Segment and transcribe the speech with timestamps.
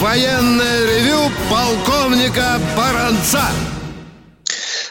[0.00, 3.42] военное ревю полковника Баранца.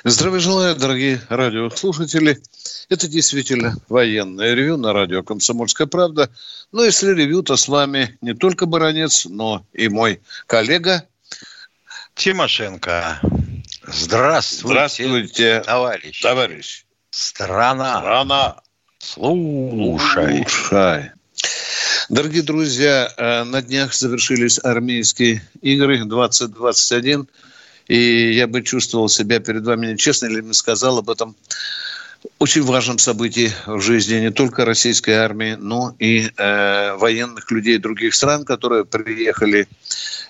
[0.04, 2.40] Здравия желаю, дорогие радиослушатели.
[2.90, 6.30] Это действительно военное ревю на радио «Комсомольская правда».
[6.72, 11.06] Но если ревю, то с вами не только Баранец, но и мой коллега
[12.16, 13.20] Тимошенко.
[13.88, 16.22] Здравствуйте, Здравствуйте, товарищ.
[16.22, 16.86] товарищ.
[17.12, 18.00] Страна.
[18.00, 18.56] Страна.
[19.00, 20.46] Слушай.
[20.48, 21.12] Слушай.
[22.10, 27.28] Дорогие друзья, э, на днях завершились армейские игры 2021.
[27.90, 31.36] И я бы чувствовал себя перед вами нечестно, или не сказал об этом
[32.40, 38.14] очень важном событии в жизни не только российской армии, но и э, военных людей других
[38.14, 39.68] стран, которые приехали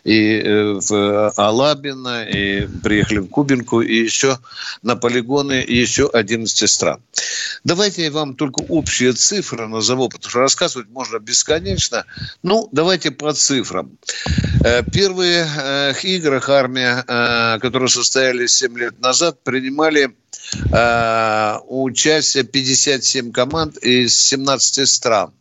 [0.03, 4.39] и э, в Алабино, и приехали в Кубинку, и еще
[4.81, 7.01] на полигоны еще 11 стран.
[7.63, 12.05] Давайте я вам только общие цифры назову, потому что рассказывать можно бесконечно.
[12.41, 13.91] Ну, давайте по цифрам.
[14.63, 20.15] Э, первые э, играх армия, э, которые состоялись 7 лет назад, принимали
[20.71, 21.57] э,
[21.87, 25.33] участие 57 команд из 17 стран.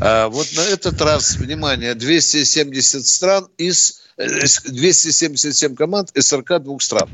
[0.00, 7.08] Э, вот на этот раз, внимание, 270 стран из 277 команд из 42 стран.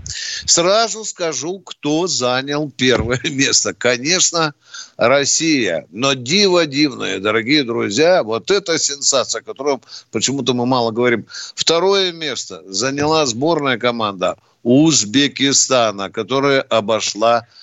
[0.44, 3.72] Сразу скажу, кто занял первое место.
[3.72, 4.54] Конечно,
[4.96, 5.86] Россия.
[5.90, 9.78] Но диво дивное, дорогие друзья, вот эта сенсация, о которой
[10.10, 11.26] почему-то мы мало говорим.
[11.54, 17.59] Второе место заняла сборная команда Узбекистана, которая обошла э,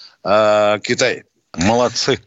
[0.84, 1.24] Китай.
[1.56, 2.20] Молодцы.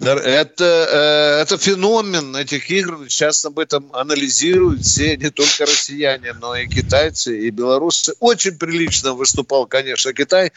[0.00, 3.06] Это, э, это феномен этих игр.
[3.08, 8.14] Сейчас об этом анализируют все, не только россияне, но и китайцы, и белорусы.
[8.20, 10.52] Очень прилично выступал, конечно, Китай.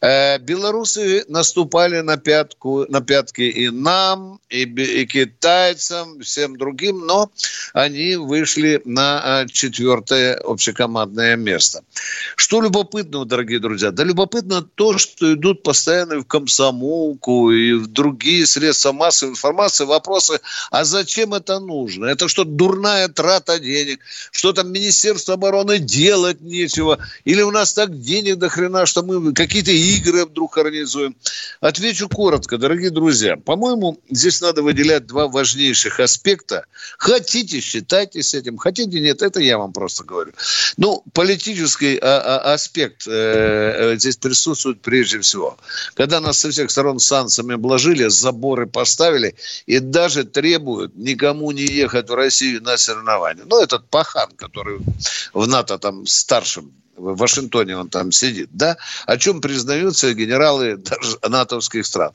[0.00, 7.30] Э, белорусы наступали на, пятку, на пятки и нам, и, и китайцам, всем другим, но
[7.74, 11.84] они вышли на э, четвертое общекомандное место.
[12.34, 13.92] Что любопытного, дорогие друзья?
[13.92, 19.84] Да любопытно то, что идут постоянно в комсомолку и в другие средства средства массовой информации
[19.84, 22.06] вопросы, а зачем это нужно?
[22.06, 24.00] Это что, дурная трата денег?
[24.32, 26.98] Что там Министерство обороны делать нечего?
[27.24, 31.14] Или у нас так денег до хрена, что мы какие-то игры вдруг организуем?
[31.60, 33.36] Отвечу коротко, дорогие друзья.
[33.36, 36.64] По-моему, здесь надо выделять два важнейших аспекта.
[36.98, 38.56] Хотите, считайтесь этим.
[38.56, 40.32] Хотите, нет, это я вам просто говорю.
[40.76, 45.58] Ну, политический а, а, аспект э, э здесь присутствует прежде всего.
[45.94, 49.34] Когда нас со всех сторон санкциями обложили, заборы поставили
[49.66, 53.44] и даже требуют никому не ехать в Россию на соревнования.
[53.46, 54.80] Ну, этот пахан, который
[55.32, 61.18] в НАТО там старшим в Вашингтоне он там сидит, да, о чем признаются генералы даже
[61.26, 62.12] натовских стран.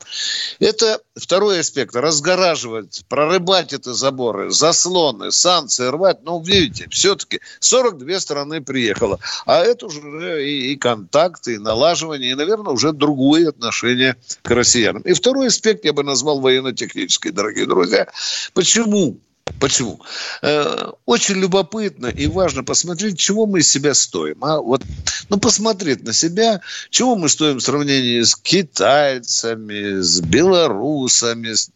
[0.58, 1.94] Это второй аспект.
[1.96, 6.18] Разгораживать, прорыбать эти заборы, заслоны, санкции рвать.
[6.22, 9.18] Ну, видите, все-таки 42 страны приехало.
[9.44, 15.02] А это уже и, и контакты, и налаживание, и, наверное, уже другое отношение к россиянам.
[15.02, 18.08] И второй аспект я бы назвал военно-технический, дорогие друзья.
[18.54, 19.18] Почему?
[19.60, 20.00] Почему?
[20.42, 24.44] Э, очень любопытно и важно посмотреть, чего мы из себя стоим.
[24.44, 24.82] А вот,
[25.28, 31.70] ну, посмотреть на себя, чего мы стоим в сравнении с китайцами, с белорусами, с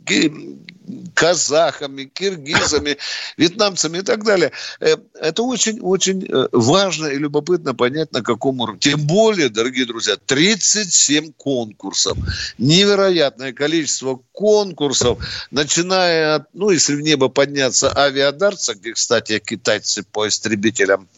[1.15, 2.97] казахами, киргизами,
[3.37, 4.53] вьетнамцами и так далее.
[4.81, 8.81] Э, это очень-очень э, важно и любопытно понять, на каком уровне.
[8.81, 12.17] Тем более, дорогие друзья, 37 конкурсов.
[12.59, 15.19] Невероятное количество конкурсов,
[15.51, 17.29] начиная от, ну, если в небо
[17.61, 21.09] подняться авиадарца, где, кстати, китайцы по истребителям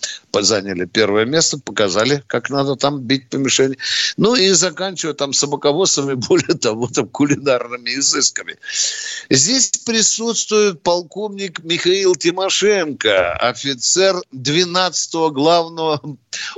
[0.40, 3.76] заняли первое место, показали, как надо там бить по мишени.
[4.16, 8.56] Ну и заканчивая там собаководствами, более того, там кулинарными изысками.
[9.30, 16.00] Здесь присутствует полковник Михаил Тимошенко, офицер 12-го главного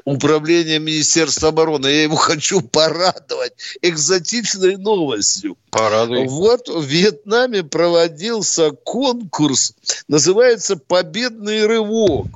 [0.04, 1.86] управления Министерства обороны.
[1.86, 5.56] Я его хочу порадовать экзотичной новостью.
[5.70, 6.26] Порадуй.
[6.28, 9.74] Вот в Вьетнаме проводился конкурс,
[10.08, 12.26] называется «Победный рывок».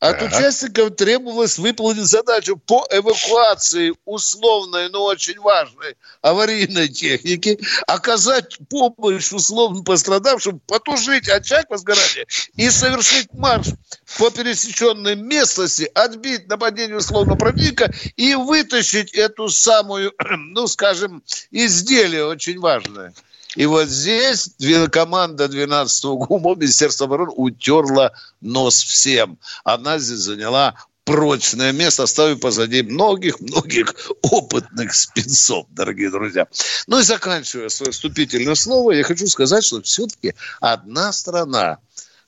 [0.00, 0.32] От так.
[0.32, 9.82] участников требовалось выполнить задачу по эвакуации условной, но очень важной аварийной техники, оказать помощь условно
[9.82, 12.26] пострадавшим, потушить очаг возгорания
[12.56, 13.66] и совершить марш
[14.16, 22.58] по пересеченной местности, отбить нападение условно противника и вытащить эту самую, ну, скажем, изделие очень
[22.58, 23.12] важное.
[23.56, 24.50] И вот здесь
[24.90, 29.38] команда 12-го ГУМа Министерства обороны утерла нос всем.
[29.64, 36.46] Она здесь заняла прочное место, оставив позади многих-многих опытных спецов, дорогие друзья.
[36.86, 41.78] Ну и заканчивая свое вступительное слово, я хочу сказать, что все-таки одна страна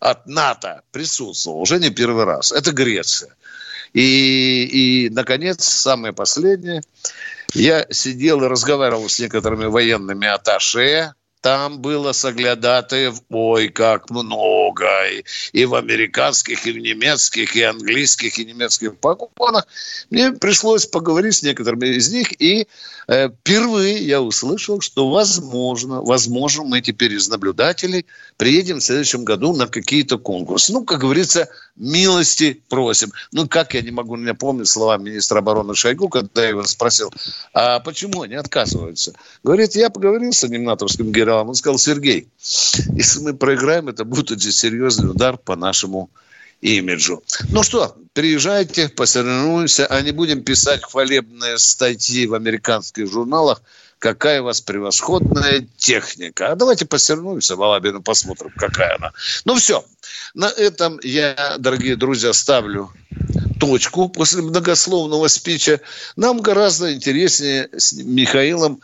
[0.00, 2.50] от НАТО присутствовала уже не первый раз.
[2.50, 3.36] Это Греция.
[3.94, 6.82] И, и наконец, самое последнее–
[7.54, 11.12] я сидел и разговаривал с некоторыми военными аташе,
[11.42, 18.38] там было соглядатаев, ой, как много, и, и в американских, и в немецких, и английских,
[18.38, 19.66] и немецких погонах.
[20.10, 22.66] Мне пришлось поговорить с некоторыми из них, и
[23.08, 29.54] э, впервые я услышал, что возможно, возможно, мы теперь из наблюдателей приедем в следующем году
[29.54, 30.72] на какие-то конкурсы.
[30.72, 33.12] Ну, как говорится, милости просим.
[33.32, 37.12] Ну, как я не могу не помнить слова министра обороны Шойгу, когда я его спросил,
[37.54, 39.14] а почему они отказываются?
[39.42, 41.48] Говорит, я поговорил с одним генералом.
[41.48, 46.08] Он сказал, Сергей, если мы проиграем, это будет очень серьезный удар по нашему
[46.60, 47.22] имиджу.
[47.50, 53.60] Ну что, приезжайте, посоревнуемся, а не будем писать хвалебные статьи в американских журналах,
[53.98, 56.52] какая у вас превосходная техника.
[56.52, 59.10] А давайте посоревнуемся в Алабину, посмотрим, какая она.
[59.44, 59.84] Ну все,
[60.34, 62.92] на этом я, дорогие друзья, ставлю
[63.58, 65.80] точку после многословного спича.
[66.14, 68.80] Нам гораздо интереснее с Михаилом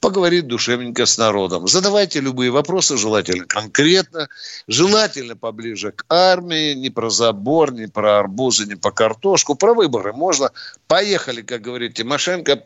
[0.00, 1.68] поговорить душевненько с народом.
[1.68, 4.28] Задавайте любые вопросы, желательно конкретно,
[4.66, 10.12] желательно поближе к армии, не про забор, не про арбузы, не по картошку, про выборы
[10.12, 10.50] можно.
[10.88, 12.64] Поехали, как говорит Тимошенко.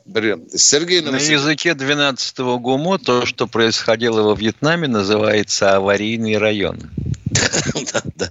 [0.54, 6.78] Сергей На языке 12-го ГУМО то, что происходило во Вьетнаме, называется аварийный район.
[7.92, 8.30] Да, да.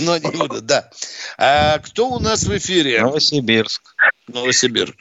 [0.00, 0.90] Но не буду, да.
[1.36, 3.02] А кто у нас в эфире?
[3.02, 3.94] Новосибирск.
[4.28, 4.96] Новосибирск.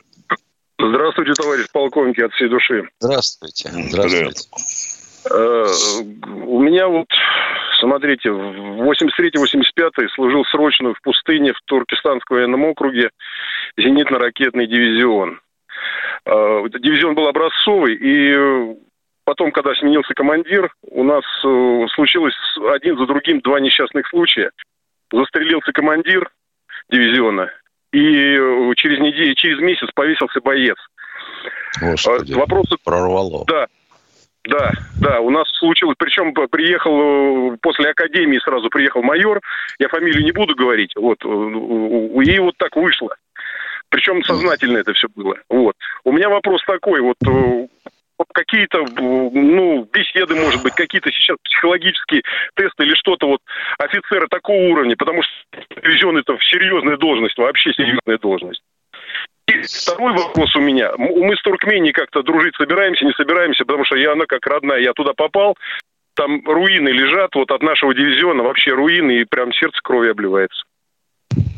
[0.89, 2.89] Здравствуйте, товарищ полковники, от всей души.
[2.99, 3.69] Здравствуйте.
[3.69, 4.49] Здравствуйте.
[5.29, 5.65] Э,
[6.45, 7.07] у меня вот,
[7.79, 13.11] смотрите, в 83-85 служил срочно в пустыне в Туркестанском военном округе
[13.77, 15.39] зенитно-ракетный дивизион.
[16.25, 18.75] Э, дивизион был образцовый, и
[19.23, 22.35] потом, когда сменился командир, у нас э, случилось
[22.73, 24.49] один за другим два несчастных случая.
[25.11, 26.31] Застрелился командир
[26.89, 27.51] дивизиона,
[27.91, 30.77] и э, через неделю, через месяц повесился боец.
[31.81, 32.75] Господи, Вопросы...
[32.83, 33.45] прорвало.
[33.47, 33.67] Да,
[34.43, 39.39] да, да, у нас случилось, причем приехал э, после академии сразу приехал майор,
[39.77, 43.15] я фамилию не буду говорить, вот, э, и вот так вышло.
[43.89, 45.35] Причем сознательно это все было.
[45.49, 45.75] Вот.
[46.05, 47.17] У меня вопрос такой, вот
[48.33, 52.23] какие-то, ну, беседы, может быть, какие-то сейчас психологические
[52.55, 53.41] тесты или что-то вот
[53.77, 55.31] офицера такого уровня, потому что
[55.81, 58.61] дивизион это серьезная должность, вообще серьезная должность.
[59.47, 60.91] И второй вопрос у меня.
[60.97, 64.93] Мы с Туркменией как-то дружить собираемся, не собираемся, потому что я, она как родная, я
[64.93, 65.57] туда попал,
[66.15, 70.63] там руины лежат вот от нашего дивизиона, вообще руины, и прям сердце крови обливается.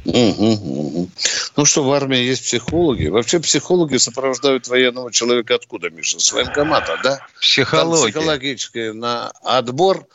[0.06, 1.10] Угу, угу.
[1.56, 3.08] Ну что, в армии есть психологи.
[3.08, 6.20] Вообще психологи сопровождают военного человека откуда, Миша?
[6.20, 7.26] С военкомата, да?
[7.40, 8.12] Психология.
[8.12, 10.06] Там психологический на отбор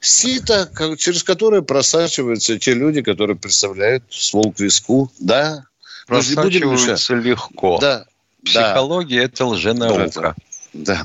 [0.00, 5.64] сито, через которое просачиваются те люди, которые представляют ствол к виску, да?
[6.06, 7.78] Просачиваются легко.
[7.80, 8.04] Да.
[8.44, 10.34] Психология да.– это лженаука.
[10.72, 11.04] Да.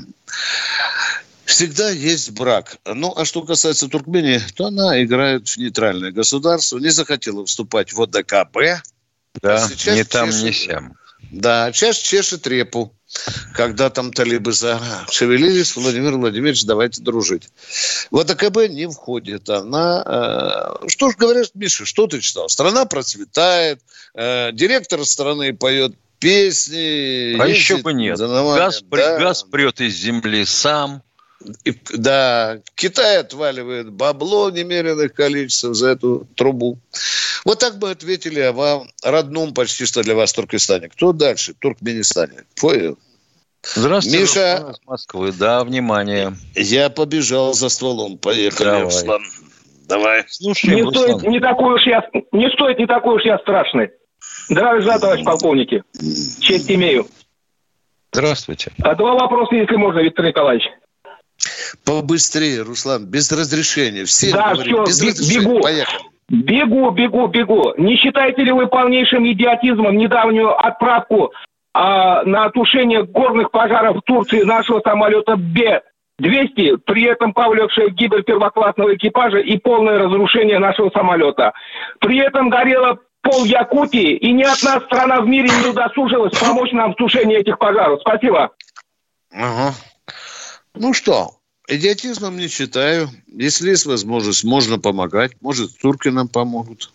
[1.46, 2.76] всегда есть брак.
[2.84, 8.02] Ну, а что касается Туркмении, то она играет в нейтральное государство, не захотела вступать в
[8.02, 8.84] ОДКБ.
[9.42, 10.96] Да, а не там, чешет, не сям.
[11.30, 12.92] Да, сейчас чешет репу.
[13.54, 17.48] Когда там талибы зашевелились, Владимир Владимирович, давайте дружить.
[18.10, 20.78] В ОДКБ не входит она.
[20.82, 22.48] Э, что ж говорят, Миша, что ты читал?
[22.48, 23.80] Страна процветает,
[24.14, 27.40] э, директор страны поет песни.
[27.40, 28.18] А еще бы нет.
[28.18, 29.18] Газ, да.
[29.18, 31.02] газ прет из земли сам.
[31.92, 36.78] Да, Китай отваливает бабло немеренных количеств за эту трубу.
[37.44, 40.88] Вот так бы ответили о вам, родном почти что для вас Туркестане.
[40.88, 41.54] Кто дальше?
[41.58, 42.44] Туркменистане.
[42.60, 42.98] Понял?
[43.62, 44.74] Здравствуйте, Миша.
[44.74, 45.32] С Москвы.
[45.32, 46.34] Да, внимание.
[46.54, 48.18] Я побежал за стволом.
[48.18, 48.82] Поехали, Давай.
[48.82, 49.22] Руслан.
[49.88, 50.24] Давай.
[50.28, 51.18] Слушай, не Руслан.
[51.20, 53.90] стоит не такой уж я не стоит не такой уж я страшный.
[54.48, 55.82] Здравия товарищ полковники.
[56.40, 57.06] Честь имею.
[58.12, 58.72] Здравствуйте.
[58.82, 60.64] А два вопроса, если можно, Виктор Николаевич.
[61.84, 64.04] Побыстрее, Руслан, без разрешения.
[64.04, 65.44] Все да, говорим, все, без разрешения.
[65.44, 65.60] бегу.
[65.60, 66.02] Поехали.
[66.28, 67.74] Бегу, бегу, бегу.
[67.78, 71.32] Не считаете ли вы полнейшим идиотизмом недавнюю отправку
[71.72, 78.96] а, на тушение горных пожаров в Турции нашего самолета Б-200, при этом повлекшая гибель первоклассного
[78.96, 81.52] экипажа и полное разрушение нашего самолета.
[82.00, 86.92] При этом горело пол Якутии, и ни одна страна в мире не удосужилась помочь нам
[86.92, 88.00] в тушении этих пожаров.
[88.00, 88.50] Спасибо.
[89.32, 89.74] Ага.
[90.76, 93.10] Ну что, идиотизмом не считаю.
[93.26, 95.32] Если есть возможность, можно помогать.
[95.40, 96.90] Может, турки нам помогут.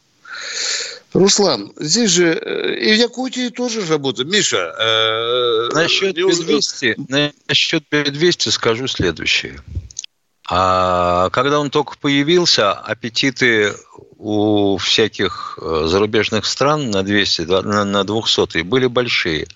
[1.14, 4.32] Руслан, здесь же э, и в Якутии тоже работают.
[4.32, 9.60] Миша, э, насчет, П-200, насчет П-200 скажу следующее.
[10.50, 13.74] А когда он только появился, аппетиты
[14.18, 19.48] у всяких э, зарубежных стран на 200, на, на 200 были большие.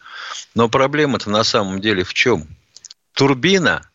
[0.55, 2.47] Но проблема-то на самом деле в чем?
[3.13, 3.89] Турбина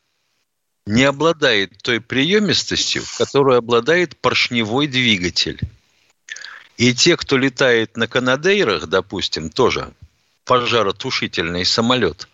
[0.90, 5.60] не обладает той приемистостью, которую обладает поршневой двигатель.
[6.78, 9.92] И те, кто летает на Канадейрах, допустим, тоже
[10.44, 12.26] пожаротушительный самолет,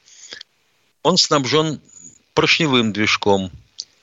[1.02, 1.82] он снабжен
[2.32, 3.50] поршневым движком,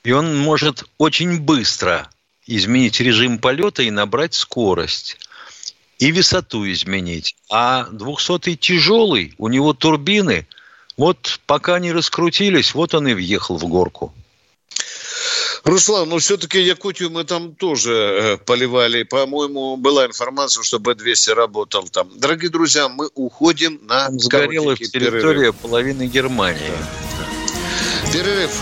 [0.04, 2.08] и он может очень быстро
[2.46, 5.18] изменить режим полета и набрать скорость.
[5.98, 7.34] И высоту изменить.
[7.50, 10.46] А 200-й тяжелый, у него турбины,
[10.96, 14.14] вот пока не раскрутились, вот он и въехал в горку.
[15.64, 19.02] Руслан, но ну, все-таки Якутию мы там тоже э, поливали.
[19.02, 22.10] По-моему, была информация, что Б-200 работал там.
[22.14, 25.56] Дорогие друзья, мы уходим на Сгорела территория перерыв.
[25.56, 26.60] половины Германии.
[27.18, 28.12] Да.
[28.12, 28.60] Перерыв.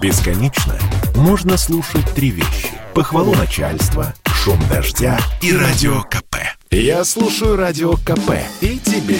[0.00, 0.78] Бесконечно
[1.16, 2.70] можно слушать три вещи.
[2.94, 6.36] Похвалу начальства, шум дождя и радио КП.
[6.70, 9.18] Я слушаю радио КП и тебе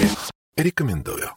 [0.56, 1.32] рекомендую.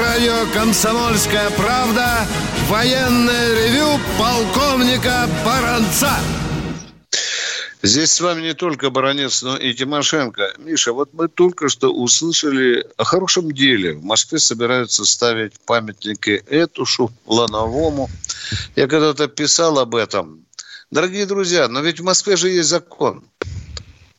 [0.00, 2.26] Радио «Комсомольская правда»
[2.68, 6.10] военное ревю полковника Баранца.
[7.82, 10.54] Здесь с вами не только Баранец, но и Тимошенко.
[10.58, 13.94] Миша, вот мы только что услышали о хорошем деле.
[13.94, 18.08] В Москве собираются ставить памятники Этушу, Лановому.
[18.76, 20.44] Я когда-то писал об этом.
[20.90, 23.22] Дорогие друзья, но ведь в Москве же есть закон.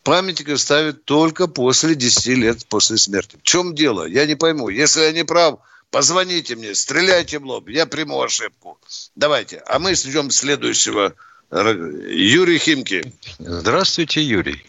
[0.04, 3.38] Памятники ставят только после 10 лет после смерти.
[3.38, 4.06] В чем дело?
[4.06, 4.70] Я не пойму.
[4.70, 5.60] Если я не прав,
[5.92, 8.80] позвоните мне, стреляйте в лоб, я приму ошибку.
[9.16, 9.62] Давайте.
[9.68, 11.14] А мы ждем следующего
[11.52, 13.04] Юрий Химки.
[13.40, 14.66] Здравствуйте, Юрий.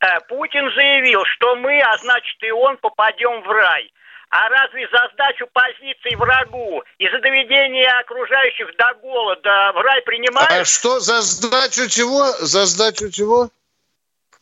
[0.00, 3.90] Э, Путин заявил, что мы, а значит и он, попадем в рай.
[4.30, 10.50] А разве за сдачу позиций врагу и за доведение окружающих до голода в рай принимают?
[10.50, 12.32] А что за сдачу чего?
[12.40, 13.48] За сдачу чего?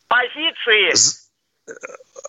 [0.07, 0.93] Позиции.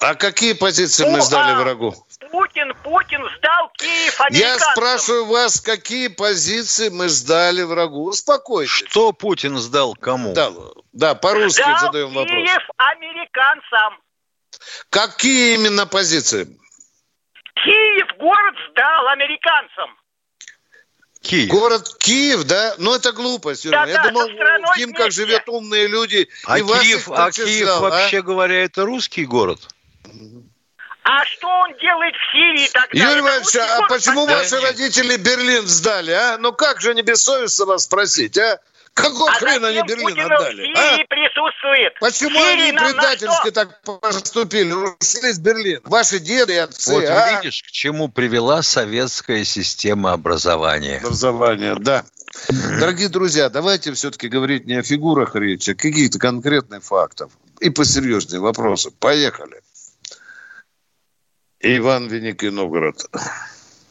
[0.01, 1.95] А какие позиции мы сдали а врагу?
[2.31, 8.09] Путин, Путин сдал Киев Я спрашиваю вас, какие позиции мы сдали врагу?
[8.09, 8.73] Успокойтесь.
[8.89, 10.33] Что Путин сдал кому?
[10.35, 10.51] Да,
[10.93, 12.37] да по-русски сдал задаем Киев вопрос.
[12.37, 14.01] Киев американцам.
[14.91, 16.45] Какие именно позиции?
[17.55, 19.97] Киев город сдал американцам.
[21.23, 21.49] Киев.
[21.49, 22.75] Город Киев, да?
[22.79, 23.69] Ну, это глупость.
[23.71, 26.29] Да, Я да, думал, в Химках живет умные люди.
[26.45, 28.23] А и Киев, а Киев сдал, вообще а?
[28.23, 29.74] говоря, это русский город?
[31.05, 33.11] А что он делает в Сирии тогда?
[33.11, 34.65] Юрий Иванович, а почему да, ваши нет.
[34.65, 36.39] родители Берлин сдали, а?
[36.39, 38.59] Ну как же не бессовестно вас спросить, а?
[38.95, 40.63] Какого а хрена они Берлин Путину отдали?
[40.63, 41.07] В Сирии а?
[41.07, 41.95] присутствует.
[42.01, 44.73] Почему Сирии они предательски так поступили?
[44.73, 45.81] Ушли из Берлина.
[45.85, 46.93] Ваши деды и отцы.
[46.93, 47.37] Вот а?
[47.37, 50.99] видишь, к чему привела советская система образования.
[50.99, 52.05] Образование, да.
[52.81, 57.31] Дорогие друзья, давайте все-таки говорить не о фигурах речи, а каких-то конкретных фактов.
[57.61, 58.91] И посерьезнее вопросы.
[58.91, 59.61] Поехали.
[61.64, 62.97] Иван Великий Новгород.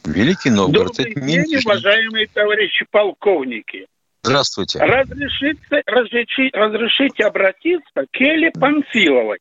[0.04, 0.96] Великий Новгород.
[0.96, 3.88] Добрый день, уважаемые товарищи полковники.
[4.22, 4.78] Здравствуйте.
[4.78, 9.38] Разрешите, разрешите, разрешите обратиться к Эле Панфиловой.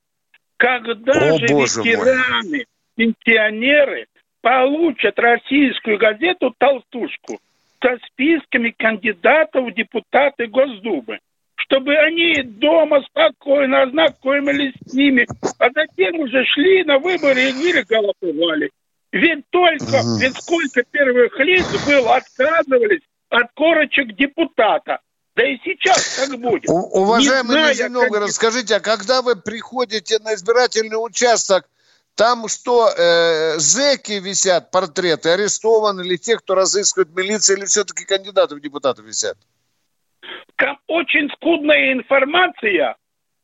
[0.57, 2.65] Когда О, же ветераны, мой.
[2.95, 4.07] пенсионеры
[4.41, 7.39] получат российскую газету «Толстушку»
[7.81, 11.19] со списками кандидатов в депутаты Госдумы?
[11.65, 15.27] Чтобы они дома спокойно ознакомились с ними,
[15.59, 18.69] а затем уже шли на выборы или голосовали.
[19.11, 20.17] Ведь только, угу.
[20.19, 24.99] ведь сколько первых лиц было, отказывались от корочек депутата.
[25.35, 26.69] Да и сейчас как будет.
[26.69, 28.35] У, уважаемый Новгород, как...
[28.35, 31.67] скажите, а когда вы приходите на избирательный участок,
[32.15, 38.55] там что, э, зэки висят, портреты, арестованы или те, кто разыскивает милиция, или все-таки кандидаты
[38.55, 39.37] в депутаты висят?
[40.87, 42.95] Очень скудная информация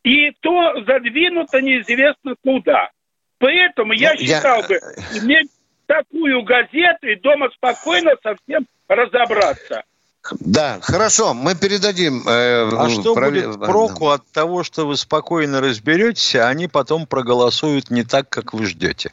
[0.04, 2.90] и то задвинуто неизвестно куда.
[3.40, 4.68] Поэтому я ну, считал я...
[4.68, 4.76] бы
[5.22, 5.50] иметь
[5.86, 9.84] такую газету и дома спокойно совсем разобраться.
[10.40, 12.28] Да, хорошо, мы передадим.
[12.28, 13.32] Э, а что пров...
[13.32, 18.54] будет проку от того, что вы спокойно разберетесь, а они потом проголосуют не так, как
[18.54, 19.12] вы ждете?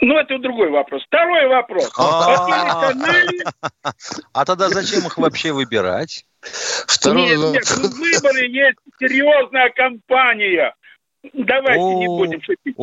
[0.00, 1.02] Ну, это другой вопрос.
[1.06, 1.90] Второй вопрос.
[1.96, 2.92] А,
[4.32, 6.26] а тогда зачем их вообще выбирать?
[7.06, 10.74] Нет, нет, ну, выборы есть серьезная кампания.
[11.32, 12.76] Давайте не будем шутить.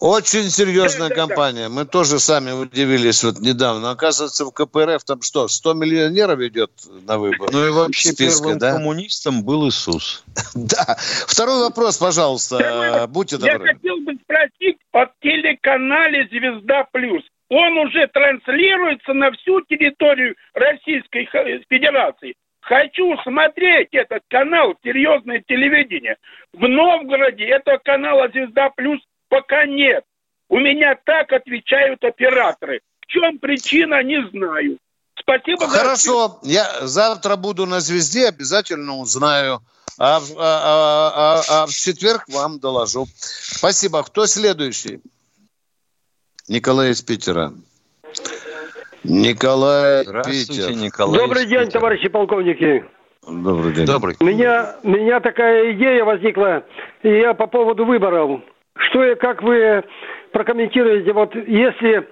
[0.00, 1.68] Очень серьезная да, компания.
[1.68, 1.68] Да.
[1.70, 3.90] Мы тоже сами удивились вот недавно.
[3.90, 6.72] Оказывается, в КПРФ там что, 100 миллионеров идет
[7.06, 7.48] на выбор?
[7.50, 8.72] Ну и вообще списка, первым да?
[8.72, 10.22] коммунистом был Иисус.
[10.54, 10.96] Да.
[11.26, 13.06] Второй вопрос, пожалуйста.
[13.08, 13.66] Будьте добры.
[13.66, 17.22] Я хотел бы спросить о телеканале «Звезда плюс».
[17.50, 21.28] Он уже транслируется на всю территорию Российской
[21.68, 22.34] Федерации.
[22.60, 26.16] Хочу смотреть этот канал «Серьезное телевидение».
[26.52, 30.04] В Новгороде этого канала «Звезда плюс» пока нет.
[30.48, 32.80] У меня так отвечают операторы.
[33.00, 34.78] В чем причина, не знаю.
[35.24, 35.66] Спасибо.
[35.68, 36.50] Хорошо, за...
[36.50, 39.60] я завтра буду на звезде, обязательно узнаю.
[39.98, 43.06] А, а, а, а, а в четверг вам доложу.
[43.16, 44.02] Спасибо.
[44.02, 45.00] Кто следующий?
[46.48, 47.52] Николай из Питера.
[49.04, 50.72] Николай Питер.
[50.72, 51.80] Николай Добрый день, Питера.
[51.80, 52.84] товарищи полковники.
[53.26, 53.86] Добрый день.
[53.86, 54.16] Добрый.
[54.20, 56.64] У меня, у меня такая идея возникла,
[57.02, 58.42] и я по поводу выборов.
[58.76, 59.84] Что и как вы
[60.32, 62.08] прокомментируете, вот если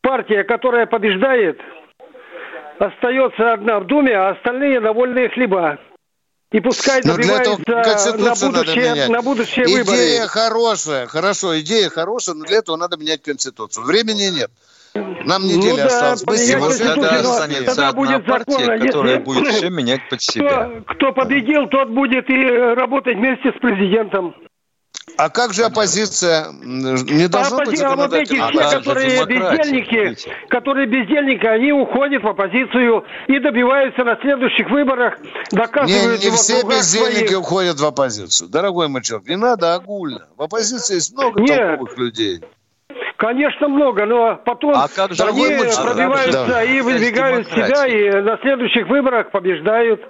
[0.00, 1.60] партия, которая побеждает,
[2.78, 5.78] остается одна в Думе, а остальные на вольные хлеба.
[6.52, 9.96] И пускай добивается на будущее, на будущее идея выборы.
[9.96, 13.84] Идея хорошая, хорошо, идея хорошая, но для этого надо менять Конституцию.
[13.84, 14.50] Времени нет.
[15.24, 16.22] Нам ну неделя ну, осталось.
[16.22, 16.94] Да, Быстрее.
[16.94, 19.24] Тогда останется тогда одна будет партия, законно, которая если...
[19.24, 20.70] будет все менять под себя.
[20.86, 24.34] Кто, кто победил, тот будет и работать вместе с президентом.
[25.16, 26.52] А как же оппозиция?
[26.52, 27.70] Не должно Оппози...
[27.70, 33.38] быть А вот эти все, а которые бездельники, которые бездельники, они уходят в оппозицию и
[33.38, 35.14] добиваются на следующих выборах,
[35.52, 36.22] доказывают...
[36.22, 37.40] Не, не все бездельники своих.
[37.40, 38.50] уходят в оппозицию.
[38.50, 40.26] Дорогой мой человек, не надо огульно.
[40.36, 41.56] В оппозиции есть много Нет.
[41.56, 42.42] толковых людей.
[43.16, 46.64] Конечно, много, но потом а как же они пробиваются да.
[46.64, 50.02] и выдвигают себя, и на следующих выборах побеждают.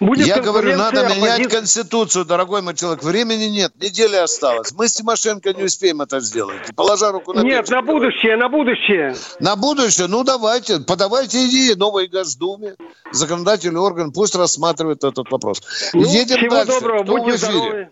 [0.00, 1.20] Будет Я говорю, надо оппозиции.
[1.20, 3.02] менять Конституцию, дорогой мой человек.
[3.02, 4.72] Времени нет, неделя осталась.
[4.72, 6.74] Мы с Тимошенко не успеем это сделать.
[6.76, 9.14] Положа руку на Нет, на будущее, на будущее.
[9.40, 10.06] На будущее?
[10.06, 12.74] Ну, давайте, подавайте идеи новой Госдуме.
[13.12, 15.62] Законодательный орган пусть рассматривает этот вопрос.
[15.94, 16.72] Ну, Едем всего дальше.
[16.72, 17.88] доброго, Кто будьте здоровы.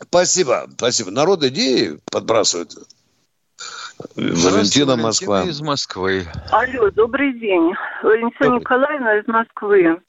[0.00, 1.10] Спасибо, спасибо.
[1.10, 2.72] Народ идеи подбрасывает.
[4.16, 5.42] Валентина, Москва.
[5.42, 6.24] из Москвы.
[6.52, 7.74] Алло, добрый день.
[8.02, 8.60] Валентина добрый.
[8.60, 10.00] Николаевна из Москвы.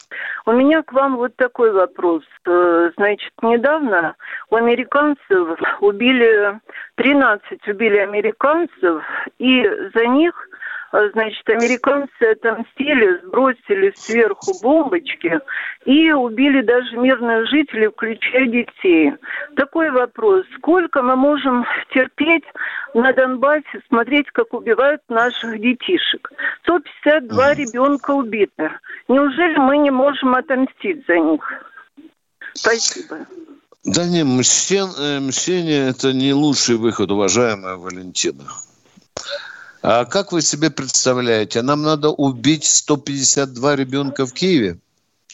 [0.45, 2.23] У меня к вам вот такой вопрос.
[2.45, 4.15] Э, значит, недавно
[4.49, 6.59] у американцев убили,
[6.95, 9.03] 13 убили американцев,
[9.37, 10.48] и за них
[10.91, 15.39] значит, американцы отомстили, сбросили сверху бомбочки
[15.85, 19.13] и убили даже мирных жителей, включая детей.
[19.55, 20.45] Такой вопрос.
[20.57, 22.45] Сколько мы можем терпеть
[22.93, 26.31] на Донбассе, смотреть, как убивают наших детишек?
[26.63, 28.71] 152 ребенка убиты.
[29.07, 31.41] Неужели мы не можем отомстить за них?
[32.53, 33.17] Спасибо.
[33.85, 38.43] Да не, мщение, мщение– это не лучший выход, уважаемая Валентина.
[39.81, 41.61] А как вы себе представляете?
[41.61, 44.77] Нам надо убить 152 ребенка в Киеве?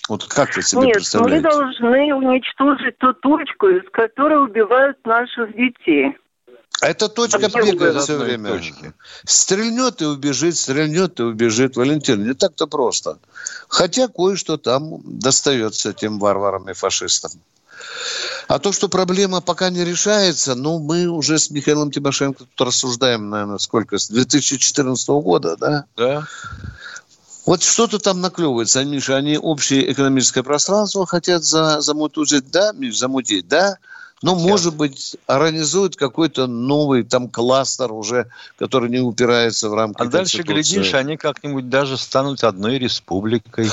[0.08, 1.48] Вот как вы себе Нет, представляете?
[1.48, 6.16] мы должны уничтожить ту точку, из которой убивают наших детей.
[6.82, 8.50] Эта точка а бегает все время.
[8.52, 8.94] Точки.
[9.24, 11.78] Стрельнет и убежит, стрельнет и убежит.
[11.78, 13.18] Валентин, не так-то просто.
[13.68, 17.32] Хотя кое-что там достается этим варварам и фашистам.
[18.48, 23.30] А то, что проблема пока не решается, ну, мы уже с Михаилом Тимошенко тут рассуждаем,
[23.30, 25.86] наверное, сколько, с 2014 года, да?
[25.98, 26.28] Да.
[27.46, 33.48] Вот что-то там наклевывается, Миша, они общее экономическое пространство хотят за, замутузить, да, Миш, замутить,
[33.48, 33.78] да?
[34.26, 40.06] Ну, может быть, организуют какой-то новый там кластер уже, который не упирается в рамки А
[40.06, 43.70] дальше, глядишь, они как-нибудь даже станут одной республикой.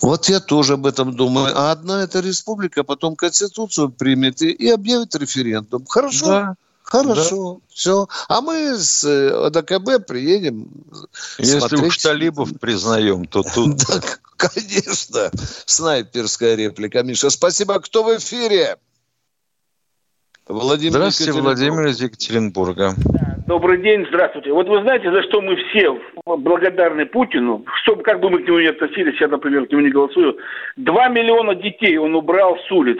[0.00, 1.52] Вот я тоже об этом думаю.
[1.54, 5.84] А одна эта республика потом Конституцию примет и, и объявит референдум.
[5.86, 6.26] Хорошо?
[6.26, 6.54] Да.
[6.82, 7.60] Хорошо, да.
[7.68, 8.08] все.
[8.28, 10.70] А мы с э, ОДКБ приедем.
[11.38, 11.82] Если смотреть.
[11.82, 13.84] уж талибов признаем, то тут...
[13.86, 14.00] Да,
[14.38, 15.30] конечно.
[15.66, 17.28] Снайперская реплика, Миша.
[17.28, 17.78] Спасибо.
[17.80, 18.78] Кто в эфире?
[20.50, 22.90] Владимир Здравствуйте, Владимир из Екатеринбурга.
[23.46, 24.52] Добрый день, здравствуйте.
[24.52, 28.58] Вот вы знаете, за что мы все благодарны Путину, чтобы как бы мы к нему
[28.58, 30.36] не относились, я, например, к нему не голосую,
[30.76, 32.98] Два миллиона детей он убрал с улиц.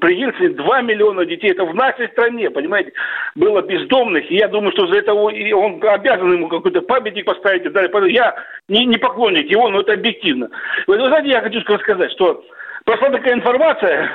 [0.00, 2.92] При Ельцине 2 миллиона детей, это в нашей стране, понимаете,
[3.34, 7.70] было бездомных, и я думаю, что за это он обязан ему какой-то памятник поставить и
[7.70, 7.90] далее.
[8.12, 8.34] Я
[8.68, 10.50] не, не поклонник его, но это объективно.
[10.86, 12.44] Вы знаете, я хочу сказать, что
[12.84, 14.10] прошла такая информация,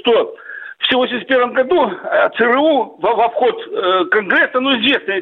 [0.00, 0.36] что
[0.84, 5.14] в 1981 году э, ЦРУ во, вход э, Конгресса, ну, известно,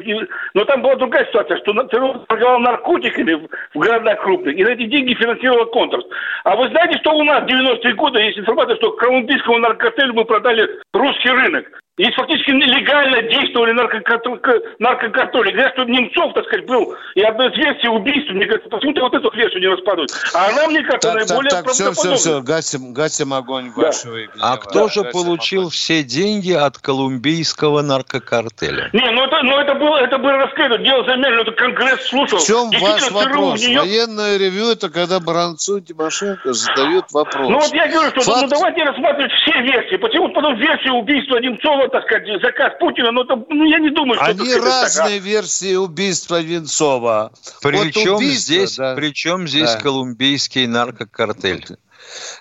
[0.53, 4.85] но там была другая ситуация, что ЦРУ торговал наркотиками в, городах крупных, и на эти
[4.85, 6.03] деньги финансировал контрас.
[6.43, 10.25] А вы знаете, что у нас в 90-е годы есть информация, что колумбийскому наркотелю мы
[10.25, 11.65] продали русский рынок?
[11.95, 15.51] Здесь фактически нелегально действовали наркоконтроль.
[15.51, 18.33] Говорят, что Немцов, так сказать, был и одной из версий убийства.
[18.33, 20.09] Мне кажется, почему-то вот эту версию не распадают.
[20.33, 23.83] А она, мне кажется, так, наиболее так, так, все, все, все, гасим, гасим огонь да.
[23.83, 25.71] вашего А кто да, же получил огонь.
[25.71, 28.89] все деньги от колумбийского наркокартеля?
[28.91, 30.79] Не, ну это, ну это было, это было раскрыто.
[30.79, 32.39] Дело замерено, это Конгресс слушал.
[32.39, 33.61] В чем ваш вопрос?
[33.61, 33.77] Нее...
[33.79, 37.49] Военное ревю, это когда Баранцу и Тимошенко задают вопрос.
[37.49, 38.41] Ну вот я говорю, что ну, Факт...
[38.41, 39.97] ну, давайте рассматривать все версии.
[39.97, 43.89] Почему потом версия убийства Немцова было, так сказать, заказ Путина, но это, ну, я не
[43.89, 45.29] думаю, что Они это разные так, а...
[45.29, 47.31] версии убийства Венцова.
[47.61, 48.95] Причем вот здесь, да.
[48.95, 49.79] причем здесь да.
[49.79, 51.77] колумбийский наркокартель?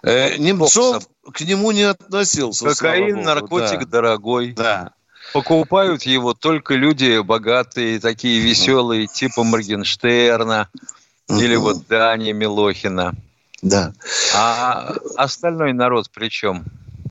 [0.02, 2.68] Э, Немцов к нему не относился.
[2.68, 3.87] Кокаин, наркотик да.
[3.87, 4.52] дорогой.
[4.52, 4.92] Да.
[5.33, 10.68] Покупают его только люди богатые, такие веселые, типа Моргенштерна
[11.28, 13.14] или вот Дани Милохина.
[13.62, 13.92] Да.
[14.35, 16.64] А остальной народ при чем?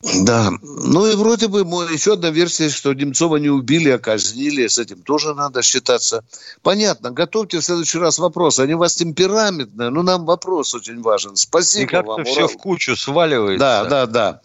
[0.04, 0.52] Да.
[0.62, 1.60] Ну и вроде бы
[1.92, 4.68] еще одна версия, что Немцова не убили, а казнили.
[4.68, 6.24] С этим тоже надо считаться.
[6.64, 7.12] Понятно.
[7.12, 8.60] Готовьте в следующий раз вопрос.
[8.60, 11.36] Они у вас темпераментные, но нам вопрос очень важен.
[11.36, 12.26] Спасибо и как вам.
[12.26, 13.60] все в кучу сваливается.
[13.60, 14.42] Да, да, да.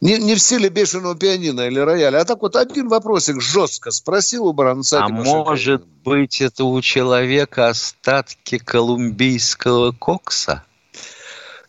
[0.00, 4.46] Не, не в стиле бешеного пианино или рояля, а так вот один вопросик жестко спросил
[4.46, 5.04] у Баранца.
[5.04, 10.64] А может быть это у человека остатки колумбийского кокса?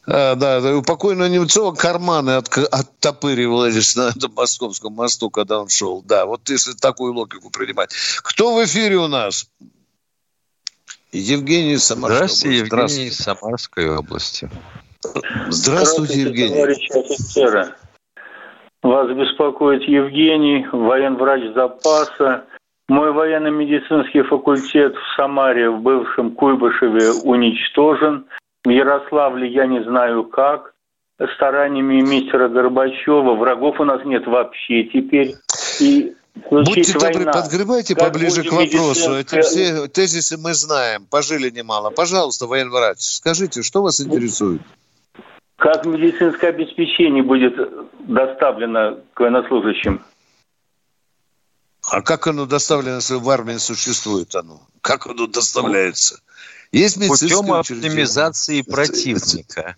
[0.07, 6.03] А, да, у покойного Немцова карманы от, оттопыривались на этом московском мосту, когда он шел.
[6.03, 7.93] Да, вот если такую логику принимать.
[8.23, 9.49] Кто в эфире у нас?
[11.11, 13.07] Евгений Самарской Здравствуйте, Евгений Здравствуйте.
[13.07, 14.49] из Самарской области.
[15.01, 16.55] Здравствуйте, Здравствуйте Евгений.
[16.55, 17.75] Товарищи офицеры.
[18.83, 22.43] Вас беспокоит Евгений, военврач запаса.
[22.87, 28.25] Мой военно-медицинский факультет в Самаре, в бывшем Куйбышеве, уничтожен–
[28.65, 30.73] в Ярославле я не знаю как.
[31.36, 35.36] Стараниями мистера Горбачева врагов у нас нет вообще теперь.
[35.80, 36.13] И
[36.49, 39.15] Будьте добры, подгребайте как поближе к вопросу.
[39.15, 41.91] Эти все тезисы мы знаем, пожили немало.
[41.91, 44.62] Пожалуйста, военврач, скажите, что вас интересует?
[45.56, 47.56] Как медицинское обеспечение будет
[47.99, 50.04] доставлено к военнослужащим?
[51.89, 54.60] А как оно доставлено, если в армии существует оно?
[54.82, 56.19] Как оно доставляется?
[56.71, 59.75] Есть Путем оптимизации противника.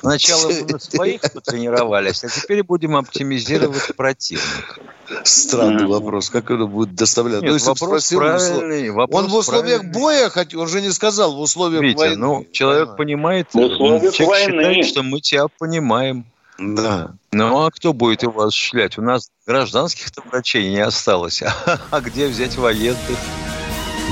[0.00, 4.80] Сначала мы своих потренировались, а теперь будем оптимизировать противника.
[5.24, 6.30] Странный вопрос.
[6.30, 7.42] Как это будет доставлять?
[7.42, 8.90] Нет, ну, вопрос спросил, правильный.
[8.90, 10.00] Вопрос он в условиях правильный.
[10.00, 12.16] боя, хоть он же не сказал, в условиях Витя, войны.
[12.16, 14.62] ну, человек понимает, в условиях человек войны.
[14.62, 16.26] считает, что мы тебя понимаем.
[16.58, 17.14] Да.
[17.32, 18.98] Ну, а кто будет его осуществлять?
[18.98, 21.42] У нас гражданских-то врачей не осталось.
[21.90, 22.98] А где взять военных?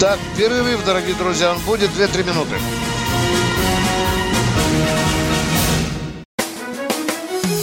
[0.01, 2.55] Так, перерыв, дорогие друзья, он будет 2-3 минуты.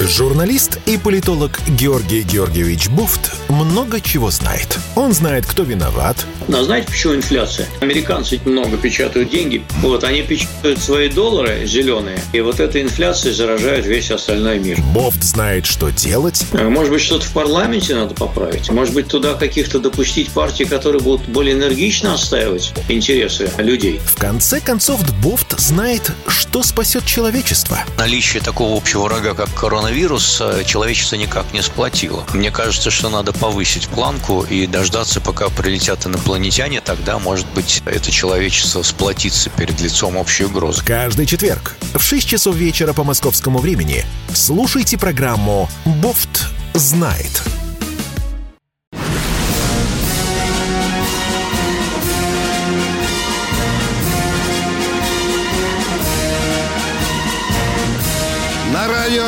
[0.08, 4.78] Журналист и политолог Георгий Георгиевич Бофт много чего знает.
[4.96, 6.28] Он знает, кто виноват.
[6.48, 7.68] Но знаете, почему инфляция?
[7.82, 9.64] Американцы много печатают деньги.
[9.82, 14.80] Вот, они печатают свои доллары зеленые, и вот эта инфляция заражает весь остальной мир.
[14.94, 16.46] Бофт знает, что делать.
[16.54, 18.70] А, может быть, что-то в парламенте надо поправить?
[18.70, 24.00] Может быть, туда каких-то допустить партий, которые будут более энергично отстаивать интересы людей?
[24.06, 27.80] В конце концов, Бофт знает, что спасет человечество.
[27.98, 32.26] Наличие такого общего врага, как коронавирус, коронавирус э, человечество никак не сплотило.
[32.34, 38.12] Мне кажется, что надо повысить планку и дождаться, пока прилетят инопланетяне, тогда, может быть, это
[38.12, 40.84] человечество сплотится перед лицом общей угрозы.
[40.84, 47.42] Каждый четверг в 6 часов вечера по московскому времени слушайте программу «Бофт знает».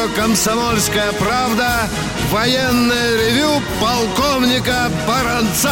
[0.07, 1.87] Радио «Комсомольская правда»
[2.31, 5.71] военное ревю полковника Баранца.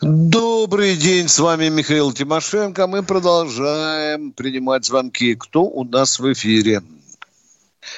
[0.00, 2.86] Добрый день, с вами Михаил Тимошенко.
[2.86, 5.34] Мы продолжаем принимать звонки.
[5.34, 6.80] Кто у нас в эфире?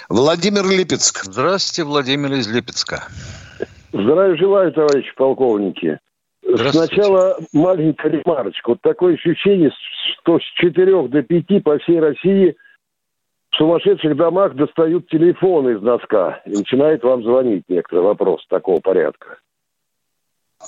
[0.08, 1.24] Владимир Липецк.
[1.24, 3.04] Здравствуйте, Владимир из Липецка.
[3.92, 5.98] Здравия желаю, товарищи полковники.
[6.70, 8.70] Сначала маленькая ремарочка.
[8.70, 9.70] Вот такое ощущение,
[10.20, 12.56] что с 4 до 5 по всей России
[13.52, 19.38] в сумасшедших домах достают телефоны из носка и начинают вам звонить некоторые вопросы такого порядка.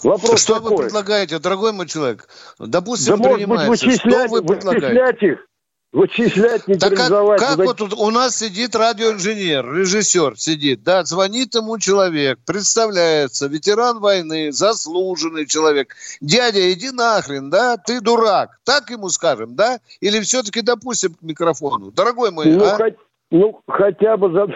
[0.03, 0.77] Вопрос что такой.
[0.77, 2.29] вы предлагаете, дорогой мой человек?
[2.59, 4.87] Допустим, да, может быть, вычислять, что вы предлагаете?
[4.87, 5.47] вычислять их
[5.95, 7.39] вычислять, нейтрализовать.
[7.39, 13.47] Так как, как вот у нас сидит радиоинженер, режиссер сидит, да, звонит ему человек, представляется,
[13.47, 15.95] ветеран войны, заслуженный человек.
[16.21, 18.59] Дядя, иди нахрен, да, ты дурак.
[18.65, 19.79] Так ему скажем, да?
[20.01, 21.93] Или все-таки допустим к микрофону?
[21.93, 22.77] Дорогой мой, ну, а?
[22.77, 22.97] Хоть,
[23.31, 24.47] ну, хотя бы за...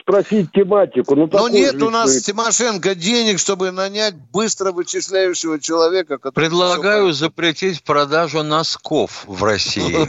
[0.00, 1.16] спросить тематику.
[1.16, 2.36] Ну, Но нет у нас, стоит.
[2.36, 6.18] Тимошенко, денег, чтобы нанять быстро вычисляющего человека.
[6.34, 9.94] Предлагаю запретить продажу носков в России.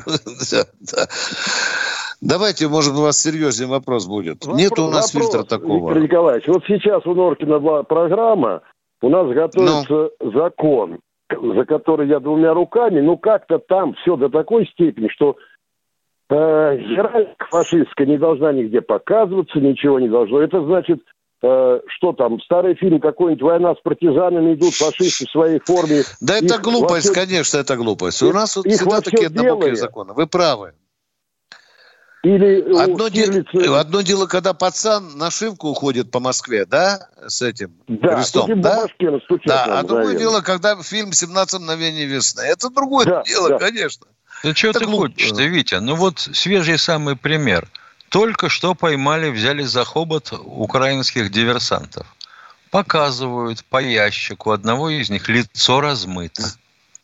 [2.21, 4.45] Давайте, может, у вас серьезнее вопрос будет.
[4.45, 5.89] Вопрос, Нет у нас вопрос, фильтра такого.
[5.89, 8.61] Виктор Николаевич, вот сейчас у Норкина была программа,
[9.01, 10.31] у нас готовится ну.
[10.31, 10.99] закон,
[11.29, 15.35] за который я двумя руками, ну как-то там все до такой степени, что э,
[16.29, 20.41] геральдика фашистская не должна нигде показываться, ничего не должно.
[20.41, 20.99] Это значит,
[21.43, 26.03] э, что там, старый фильм какой-нибудь «Война с партизанами» идут фашисты в своей форме.
[26.21, 27.13] Да это глупость, все...
[27.13, 28.23] конечно, это глупость.
[28.23, 30.13] У нас вот всегда такие однобокие законы.
[30.13, 30.73] Вы правы.
[32.25, 33.43] Или одно, де...
[33.69, 38.87] одно дело, когда пацан нашивку уходит по Москве, да, с этим да, крестом, да?
[39.45, 42.41] Да, а другое дело, когда фильм «17 мгновений весны».
[42.41, 43.59] Это другое да, дело, да.
[43.59, 44.07] конечно.
[44.45, 44.99] Да что ты глуп...
[44.99, 45.79] хочешь-то, Витя?
[45.79, 47.67] Ну вот свежий самый пример.
[48.09, 52.05] Только что поймали, взяли за хобот украинских диверсантов.
[52.69, 56.43] Показывают по ящику одного из них лицо размыто.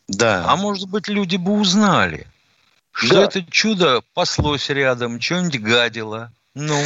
[0.06, 0.44] Да.
[0.46, 2.28] А может быть, люди бы узнали,
[2.92, 3.22] что да.
[3.24, 6.30] это чудо паслось рядом, что-нибудь гадило.
[6.54, 6.80] Ну.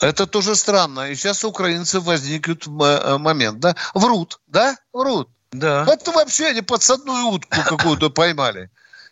[0.00, 1.10] Это тоже странно.
[1.10, 3.74] И сейчас украинцы возникнут э, момент, да?
[3.94, 4.76] Врут, да?
[4.92, 5.28] Врут.
[5.50, 5.84] Да.
[5.88, 8.70] Это вообще они подсадную утку какую-то поймали.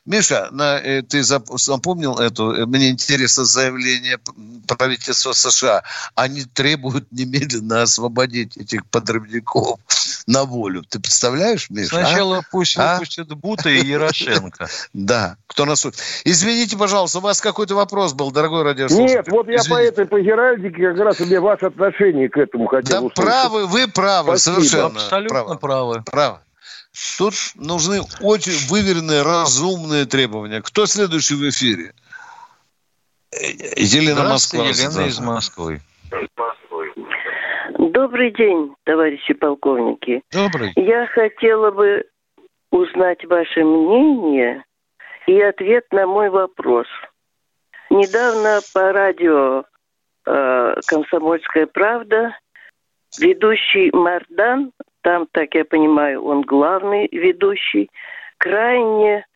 [0.09, 4.19] Миша, на, э, ты запомнил эту, э, мне интересно заявление
[4.67, 5.83] правительства США.
[6.15, 9.79] Они требуют немедленно освободить этих подрывников
[10.27, 10.83] на волю.
[10.89, 12.01] Ты представляешь, Миша?
[12.01, 12.07] А?
[12.07, 12.43] Сначала а?
[12.51, 12.95] пусть а?
[12.95, 14.69] выпустят Бута и Ярошенко.
[14.95, 15.87] Да, кто нас...
[16.25, 19.17] Извините, пожалуйста, у вас какой-то вопрос был, дорогой радиослушатель.
[19.17, 23.11] Нет, вот я по этой, по Геральдике как раз мне ваше отношение к этому хотел
[23.11, 24.87] Да правы, вы правы, совершенно.
[24.87, 26.03] Абсолютно правы.
[26.05, 26.41] Правы.
[27.19, 30.63] Тут нужны очень выверенные, разумные требования.
[30.63, 31.93] Кто следующий в эфире?
[33.77, 34.65] Елена Москва.
[34.65, 35.81] Елена из Москвы.
[37.79, 40.23] Добрый день, товарищи полковники.
[40.33, 40.73] Добрый.
[40.77, 42.05] Я хотела бы
[42.71, 44.65] узнать ваше мнение
[45.27, 46.87] и ответ на мой вопрос.
[47.91, 49.65] Недавно по радио
[50.27, 52.37] э, «Комсомольская правда»
[53.19, 57.91] ведущий Мардан там, так я понимаю, он главный ведущий,
[58.39, 59.27] крайне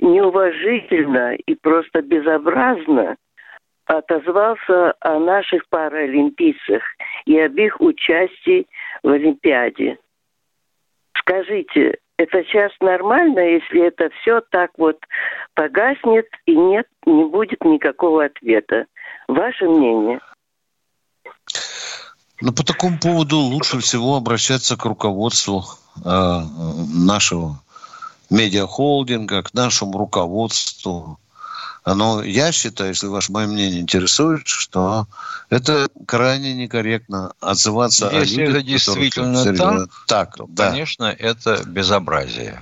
[0.00, 3.16] неуважительно и просто безобразно
[3.86, 6.82] отозвался о наших паралимпийцах
[7.24, 8.66] и об их участии
[9.02, 9.98] в Олимпиаде.
[11.18, 14.98] Скажите, это сейчас нормально, если это все так вот
[15.54, 18.86] погаснет и нет, не будет никакого ответа?
[19.28, 20.20] Ваше мнение?
[22.42, 25.64] Но по такому поводу лучше всего обращаться к руководству
[26.04, 26.44] э,
[26.92, 27.62] нашего
[28.30, 31.20] медиахолдинга, к нашему руководству.
[31.86, 35.06] Но я считаю, если ваше мое мнение интересует, что
[35.50, 40.70] это крайне некорректно отзываться если о людях, это действительно так, так то, да.
[40.70, 42.60] конечно, это безобразие.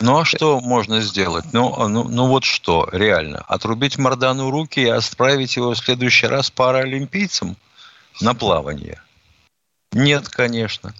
[0.00, 1.44] Ну а что можно сделать?
[1.52, 3.44] Ну, ну, ну вот что, реально?
[3.48, 7.58] Отрубить Мардану руки и отправить его в следующий раз паралимпийцам
[8.22, 8.98] на плавание–
[9.92, 10.94] нет, конечно.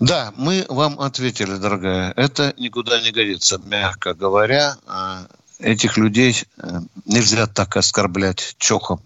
[0.00, 2.12] Да, мы вам ответили, дорогая.
[2.16, 4.76] Это никуда не годится, мягко говоря.
[4.86, 5.26] А
[5.58, 9.00] этих людей э, нельзя так оскорблять чохом.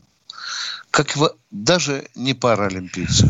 [0.92, 3.28] Как его, даже не паралимпийцы.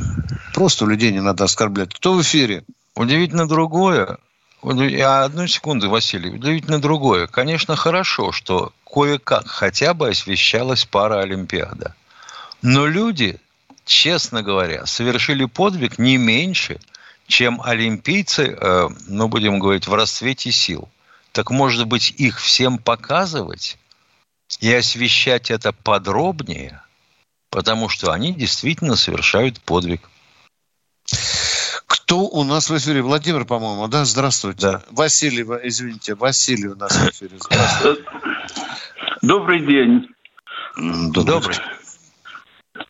[0.53, 1.95] Просто людей не надо оскорблять.
[1.95, 2.65] Кто в эфире?
[2.95, 4.19] Удивительно другое.
[4.63, 6.31] Одну секунду, Василий.
[6.31, 7.27] Удивительно другое.
[7.27, 11.95] Конечно, хорошо, что кое-как хотя бы освещалась Паралимпиада.
[12.65, 13.39] Но люди,
[13.85, 16.81] честно говоря, совершили подвиг не меньше,
[17.27, 20.89] чем олимпийцы, э, ну, будем говорить, в расцвете сил.
[21.33, 23.77] Так, может быть, их всем показывать
[24.61, 26.81] и освещать это подробнее,
[27.51, 30.09] потому что они действительно совершают подвиг.
[31.87, 33.03] Кто у нас в эфире?
[33.03, 34.07] Владимир, по-моему, да?
[34.07, 34.61] Здравствуйте.
[34.61, 34.83] Да.
[34.91, 37.37] Василий, извините, Василий у нас в эфире.
[37.41, 38.05] Здравствуйте.
[39.21, 40.09] Добрый день.
[40.77, 41.25] Добрый.
[41.25, 41.57] Добрый.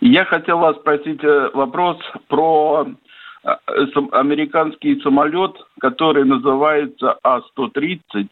[0.01, 2.87] Я хотел вас спросить э, вопрос про
[3.43, 3.59] а,
[4.13, 8.29] американский самолет, который называется А-130.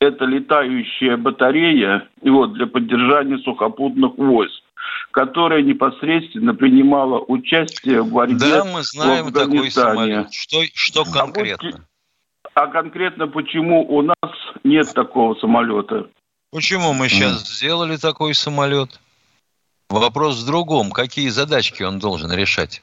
[0.00, 4.62] Это летающая батарея и вот, для поддержания сухопутных войск
[5.12, 10.32] которая непосредственно принимала участие в борьбе Да, мы знаем такой самолет.
[10.32, 11.84] Что, что конкретно?
[12.54, 14.32] А, а конкретно почему у нас
[14.64, 16.08] нет такого самолета?
[16.52, 17.46] Почему мы сейчас mm.
[17.46, 19.00] сделали такой самолет?
[19.90, 20.92] Вопрос в другом.
[20.92, 22.82] Какие задачки он должен решать?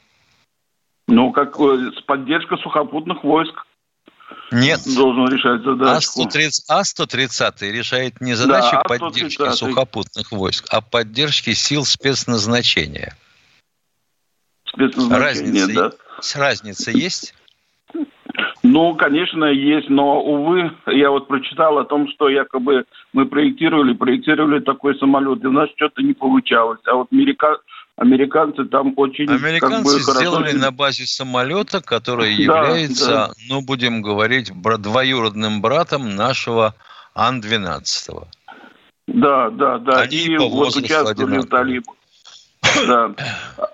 [1.08, 3.66] Ну, как э, поддержка сухопутных войск.
[4.52, 4.82] Нет.
[4.94, 6.22] Должен решать задачку.
[6.22, 13.16] А-130, А-130 решает не задачи да, поддержки сухопутных войск, а поддержки сил спецназначения.
[14.66, 15.92] Спецназначение, разница, да.
[16.36, 17.34] Разница есть?
[18.70, 24.60] Ну, конечно, есть, но, увы, я вот прочитал о том, что якобы мы проектировали, проектировали
[24.60, 26.82] такой самолет, и у нас что-то не получалось.
[26.86, 27.60] А вот америка...
[27.96, 29.30] американцы там очень...
[29.30, 30.58] Американцы как бы, сделали хорошо...
[30.58, 33.32] на базе самолета, который да, является, да.
[33.48, 36.76] ну, будем говорить, двоюродным братом нашего
[37.16, 38.28] Ан-12.
[39.08, 40.02] Да, да, да.
[40.02, 41.96] Они и по вот участвовали в талибах.
[42.88, 43.14] Да,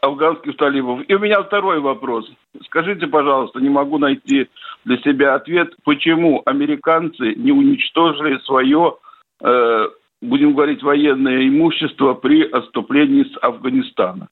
[0.01, 1.01] афганских талибов.
[1.07, 2.25] И у меня второй вопрос.
[2.65, 4.49] Скажите, пожалуйста, не могу найти
[4.85, 8.97] для себя ответ, почему американцы не уничтожили свое,
[9.41, 9.87] э,
[10.21, 14.27] будем говорить, военное имущество при отступлении с Афганистана.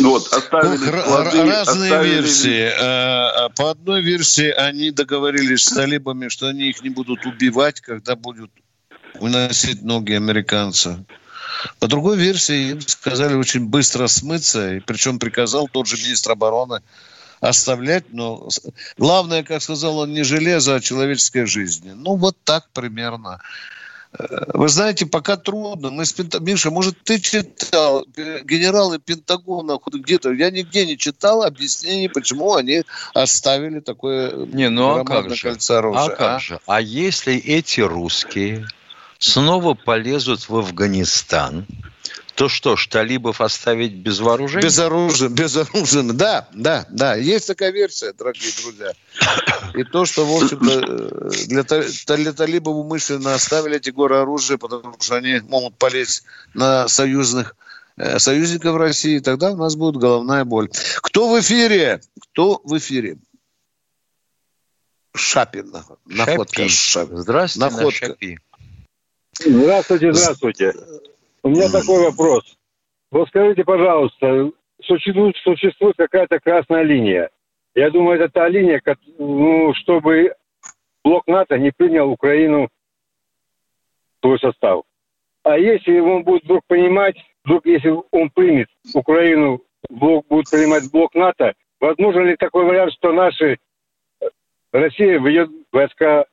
[0.00, 2.14] Вот, оставили ну, склады, разные оставили...
[2.14, 2.68] версии.
[2.68, 7.80] Э, э, по одной версии они договорились с талибами, что они их не будут убивать,
[7.80, 8.50] когда будут
[9.18, 10.98] выносить ноги американцев.
[11.78, 16.80] По другой версии им сказали очень быстро смыться, и причем приказал тот же министр обороны
[17.40, 18.48] оставлять, но
[18.96, 21.92] главное, как сказал он, не железо, а человеческая жизнь.
[21.94, 23.40] Ну, вот так примерно.
[24.18, 25.90] Э, вы знаете, пока трудно.
[25.90, 26.38] Мы с Пент...
[26.40, 30.32] Миша, может, ты читал генералы Пентагона где-то?
[30.32, 32.82] Я нигде не читал объяснений, почему они
[33.14, 35.42] оставили такое не, ну, а как же?
[35.42, 36.04] кольцо оружия.
[36.04, 36.38] А как а?
[36.40, 36.60] же?
[36.66, 38.66] А если эти русские
[39.18, 41.66] снова полезут в Афганистан,
[42.38, 44.62] то что ж, талибов оставить без вооружения?
[44.62, 46.04] Без оружия, без оружия.
[46.04, 47.16] Да, да, да.
[47.16, 48.92] Есть такая версия, дорогие друзья.
[49.74, 55.16] И то, что, в общем-то, для, для талибов умышленно оставили эти горы оружия, потому что
[55.16, 56.22] они могут полезть
[56.54, 57.56] на союзных
[57.96, 60.70] э, союзников России, тогда у нас будет головная боль.
[61.02, 62.00] Кто в эфире?
[62.20, 63.18] Кто в эфире?
[65.12, 65.74] Шапин.
[66.06, 66.68] Находка.
[66.68, 67.16] Шапи.
[67.16, 68.06] Здравствуйте, Находка.
[68.06, 68.38] Шапи.
[69.50, 70.72] Здравствуйте, здравствуйте.
[71.42, 72.44] У меня такой вопрос.
[73.10, 74.50] Вот скажите, пожалуйста,
[74.82, 77.30] существует, существует какая-то красная линия.
[77.74, 78.82] Я думаю, это та линия,
[79.16, 80.34] ну, чтобы
[81.02, 82.68] блок НАТО не принял Украину
[84.18, 84.82] в свой состав.
[85.44, 91.14] А если он будет вдруг понимать, вдруг если он примет Украину, блок, будет принимать блок
[91.14, 93.56] НАТО, возможно ли такой вариант, что наши
[94.72, 96.26] Россия ведет войска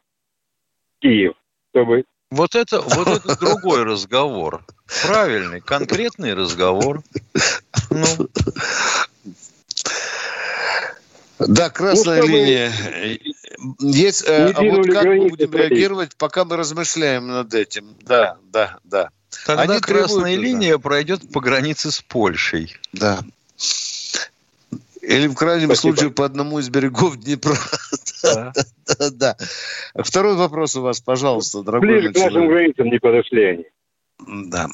[0.98, 1.36] в Киев,
[1.70, 2.04] чтобы
[2.36, 4.66] вот это, вот это другой разговор.
[5.04, 7.02] Правильный, конкретный разговор.
[7.90, 8.06] Ну.
[11.40, 12.72] Да, красная ну, линия.
[13.80, 17.96] Есть, э, а вот как мы будем реагировать, пока мы размышляем над этим.
[18.02, 19.10] Да, да, да.
[19.46, 22.78] Тогда Они красная линия пройдет по границе с Польшей.
[22.94, 23.20] Да.
[25.08, 25.94] Или в крайнем Спасибо.
[25.94, 27.56] случае по одному из берегов Днепра.
[28.24, 28.54] Да.
[28.88, 29.36] да, да.
[30.04, 33.66] Второй вопрос у вас, пожалуйста, дорогой Ближе к нашим границам не подошли они.
[34.28, 34.68] Да.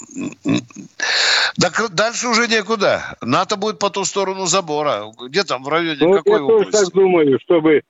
[1.60, 3.18] Так дальше уже некуда.
[3.22, 5.12] НАТО будет по ту сторону забора.
[5.22, 6.72] Где там в районе ну, какой я области?
[6.72, 7.82] тоже так думаю, чтобы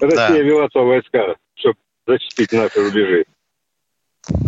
[0.00, 0.38] Россия да.
[0.38, 3.24] вела войска, чтобы защитить наши рубежи.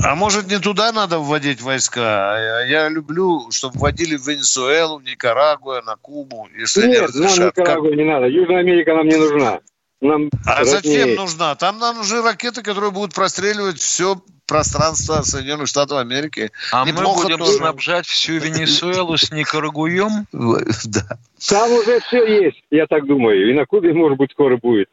[0.02, 2.64] А может, не туда надо вводить войска?
[2.66, 7.88] Я люблю, чтобы вводили в Венесуэлу, в Никарагуа, на Кубу, если Нет, не нам Никарагуа
[7.88, 7.98] как...
[7.98, 8.26] не надо.
[8.26, 9.60] Южная Америка нам не нужна.
[10.00, 10.64] Нам а роднее.
[10.64, 11.54] зачем нужна?
[11.56, 14.16] Там нам нужны ракеты, которые будут простреливать все
[14.46, 16.50] пространство Соединенных Штатов Америки.
[16.72, 17.52] А Неплохо мы будем тоже.
[17.52, 20.26] снабжать всю Венесуэлу с Никарагуем?
[20.32, 21.18] Да.
[21.48, 23.50] Там уже все есть, я так думаю.
[23.50, 24.88] И на Кубе, может быть, скоро будет.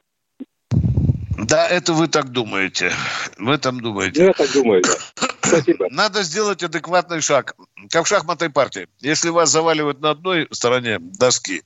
[1.38, 2.91] Да, это вы так думаете.
[3.38, 4.26] Вы там думаете.
[4.26, 5.28] Я так думаю, да.
[5.41, 5.88] Спасибо.
[5.91, 7.56] Надо сделать адекватный шаг.
[7.91, 8.88] Как в шахматной партии.
[9.02, 11.62] Если вас заваливают на одной стороне доски,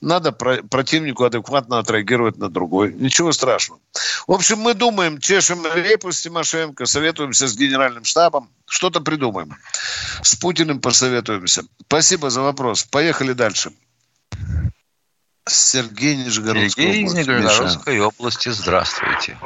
[0.00, 2.94] надо про- противнику адекватно отреагировать на другой.
[2.94, 3.80] Ничего страшного.
[4.26, 9.54] В общем, мы думаем, чешем репу с Тимошенко, советуемся с генеральным штабом, что-то придумаем.
[10.22, 11.64] С Путиным посоветуемся.
[11.82, 12.84] Спасибо за вопрос.
[12.84, 13.70] Поехали дальше.
[15.46, 17.18] Сергей Нижегородской Сергей области.
[17.18, 18.48] Нижегородской области.
[18.50, 19.36] Здравствуйте.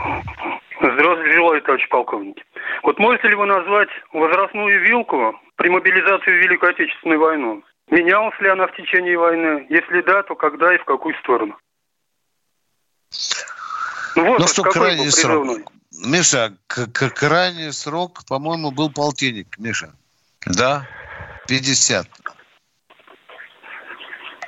[0.81, 2.37] Здравствуйте, желаю, товарищ полковник.
[2.83, 7.63] Вот можете ли вы назвать возрастную вилку при мобилизации в Великую Отечественную войну?
[7.91, 9.67] Менялась ли она в течение войны?
[9.71, 11.57] Если да, то когда и в какую сторону?
[14.17, 15.73] Ну, вот, ну что, крайний срок?
[16.07, 19.93] Миша, к- к- крайний срок, по-моему, был полтинник, Миша.
[20.47, 20.89] Да.
[21.47, 22.09] 50.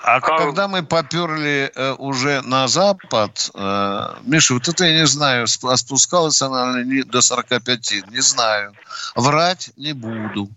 [0.06, 5.06] А, а когда мы поперли э, уже на запад, э, Миша, вот это я не
[5.06, 8.72] знаю, спускалась она ли до 45, не знаю.
[9.16, 10.48] Врать не буду.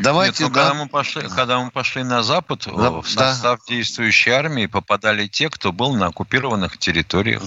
[0.00, 0.62] Давайте, Нет, ну, да.
[0.62, 3.74] когда, мы пошли, когда мы пошли на Запад, да, в состав да.
[3.74, 7.42] действующей армии попадали те, кто был на оккупированных территориях.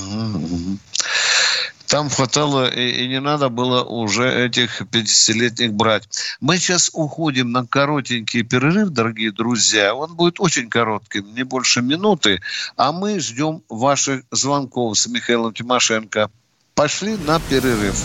[1.91, 6.07] Там хватало и, и не надо было уже этих 50-летних брать.
[6.39, 9.93] Мы сейчас уходим на коротенький перерыв, дорогие друзья.
[9.93, 12.41] Он будет очень коротким, не больше минуты.
[12.77, 16.31] А мы ждем ваших звонков с Михаилом Тимошенко.
[16.75, 18.01] Пошли на перерыв.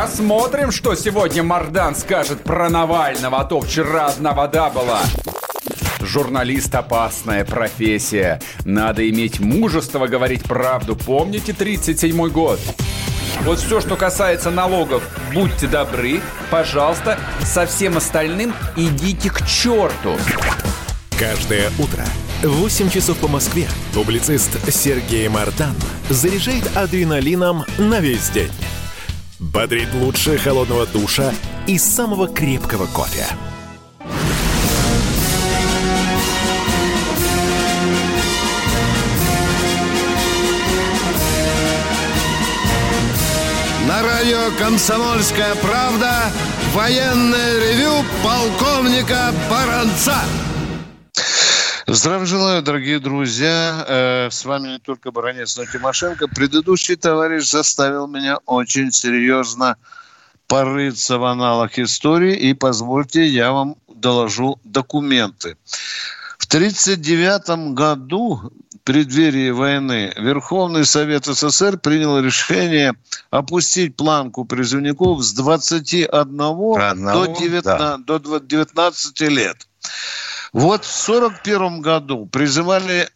[0.00, 5.00] Посмотрим, что сегодня Мардан скажет про Навального, а то вчера одна вода была.
[6.00, 8.40] Журналист– опасная профессия.
[8.64, 10.94] Надо иметь мужество говорить правду.
[10.94, 12.60] Помните 37-й год?
[13.42, 15.02] Вот все, что касается налогов,
[15.34, 20.16] будьте добры, пожалуйста, со всем остальным идите к черту.
[21.18, 22.04] Каждое утро
[22.44, 25.74] в 8 часов по Москве публицист Сергей Мардан
[26.08, 28.52] заряжает адреналином на весь день
[29.38, 31.32] бодрит лучше холодного душа
[31.66, 33.26] и самого крепкого кофе.
[43.86, 46.30] На радио «Комсомольская правда»
[46.74, 50.16] военное ревю полковника Баранца.
[51.90, 53.82] Здравия желаю, дорогие друзья.
[53.88, 56.28] Э, с вами не только Баранец, но и Тимошенко.
[56.28, 59.78] Предыдущий товарищ заставил меня очень серьезно
[60.48, 62.36] порыться в аналог истории.
[62.36, 65.56] И позвольте, я вам доложу документы.
[66.36, 72.96] В 1939 году, в преддверии войны, Верховный Совет СССР принял решение
[73.30, 77.96] опустить планку призывников с 21 Одного, до, 19, да.
[77.96, 79.56] до 19 лет.
[80.52, 83.08] Вот в 1941 году призывали э,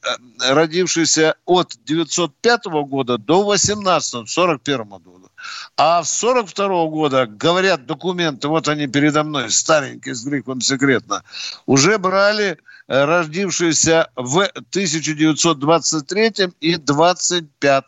[0.52, 5.28] родившиеся от 905 года до 18 41 года.
[5.76, 11.24] А с 42 года, говорят документы, вот они передо мной, старенькие, с грифом секретно,
[11.66, 17.84] уже брали э, родившиеся в 1923 и 25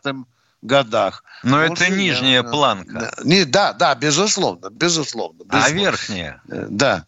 [0.61, 1.23] годах.
[1.43, 3.13] Но Может, это нижняя я, планка.
[3.23, 5.65] Не, да, да, безусловно, безусловно, безусловно.
[5.65, 6.41] А верхняя?
[6.49, 7.05] Э, да.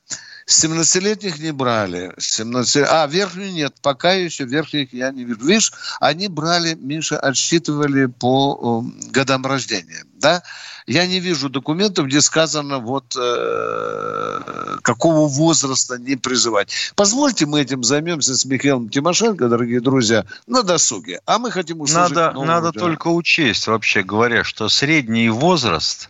[0.48, 2.14] 17-летних не брали.
[2.18, 2.86] 17...
[2.88, 3.76] А, верхнюю нет.
[3.82, 5.41] Пока еще верхних я не вижу.
[5.41, 10.06] Видишь, они брали, Миша, отсчитывали по э, годам рождения.
[10.14, 10.41] Да?
[10.88, 14.39] Я не вижу документов, где сказано, вот э,
[14.84, 16.93] какого возраста не призывать.
[16.95, 21.20] Позвольте мы этим займемся с Михаилом Тимошенко, дорогие друзья, на досуге.
[21.26, 26.10] А мы хотим услышать Надо, надо только учесть, вообще говоря, что средний возраст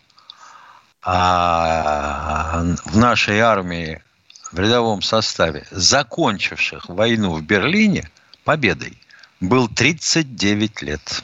[1.02, 4.04] а, в нашей армии
[4.52, 8.10] в рядовом составе, закончивших войну в Берлине
[8.44, 8.98] победой,
[9.40, 11.22] был 39 лет.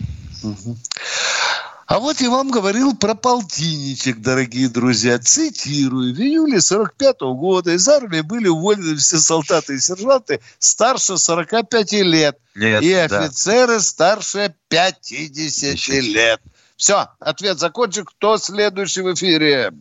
[1.85, 5.19] А вот я вам говорил про полтинничек, дорогие друзья.
[5.19, 6.15] Цитирую.
[6.15, 11.91] В июле 45 -го года из армии были уволены все солдаты и сержанты старше 45
[12.03, 12.39] лет.
[12.55, 13.79] Нет, и офицеры да.
[13.79, 15.99] старше 50 Еще.
[16.01, 16.41] лет.
[16.77, 18.05] Все, ответ закончен.
[18.05, 19.71] Кто следующий в эфире?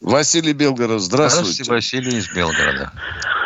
[0.00, 1.64] Василий Белгород, здравствуйте.
[1.64, 2.92] Здравствуйте, Василий из Белгорода.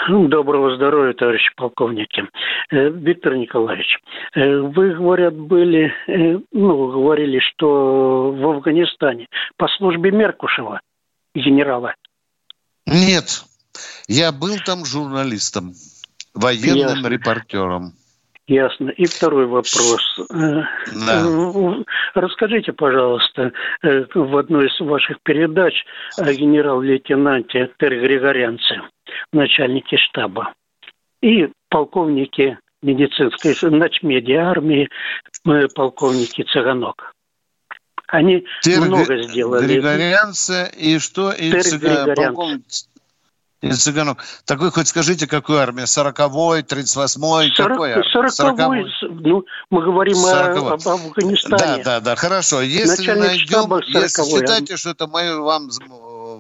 [0.09, 2.23] Доброго здоровья, товарищи полковники.
[2.71, 3.99] Э, Виктор Николаевич,
[4.35, 9.27] э, вы, говорят, были, э, ну, говорили, что в Афганистане
[9.57, 10.81] по службе Меркушева,
[11.35, 11.95] генерала.
[12.87, 13.45] Нет,
[14.07, 15.75] я был там журналистом,
[16.35, 17.07] военным Ясно.
[17.09, 17.95] репортером.
[18.47, 18.90] Ясно.
[18.90, 20.03] И второй вопрос.
[20.28, 20.68] Да.
[20.95, 21.82] Э,
[22.14, 25.72] расскажите, пожалуйста, э, в одной из ваших передач
[26.18, 28.82] о генерал-лейтенанте Терри Григорянце,
[29.32, 30.53] начальнике штаба,
[31.22, 34.90] и полковнике медицинской начмеди армии,
[35.47, 37.14] э, полковнике Цыганок.
[38.09, 39.66] Они Тер много сделали.
[39.66, 41.32] Григорянце и что?
[41.32, 42.14] И Цыганок.
[42.14, 42.62] Полковник
[43.71, 44.23] из цыганок.
[44.45, 45.87] Так вы хоть скажите, какую армию?
[45.87, 47.95] Сороковой, тридцать восьмой, какой
[48.31, 51.59] Сороковой, ну, мы говорим 40 о, об Афганистане.
[51.59, 52.61] Да, да, да, хорошо.
[52.61, 55.71] Если Начальник найдем, если а считаете, что это мое вам,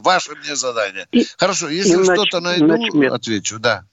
[0.02, 1.06] ваше мне задание.
[1.12, 3.12] И, хорошо, если что-то найду, начмет.
[3.12, 3.84] отвечу, да.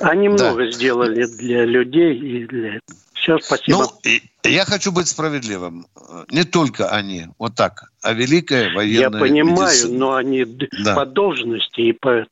[0.00, 0.34] Они да.
[0.34, 2.80] много сделали для людей и для
[3.28, 3.78] Все, спасибо.
[4.04, 5.86] Ну, я хочу быть справедливым.
[6.30, 9.98] Не только они, вот так, а великая военная Я понимаю, медицина.
[9.98, 10.94] но они да.
[10.94, 12.26] по должности и по.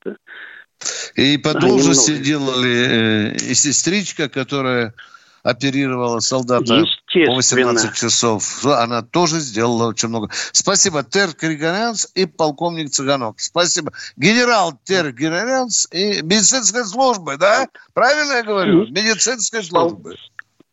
[1.15, 4.95] И по должности делали э, и сестричка, которая
[5.43, 8.65] оперировала солдата по 18 часов.
[8.65, 10.31] Она тоже сделала очень много.
[10.53, 13.39] Спасибо, Тер Григорянц и полковник Цыганок.
[13.41, 13.93] Спасибо.
[14.17, 17.69] Генерал Тер Григорянц и медицинской службы, да?
[17.95, 18.87] Правильно я говорю?
[18.89, 20.17] Медицинской службы.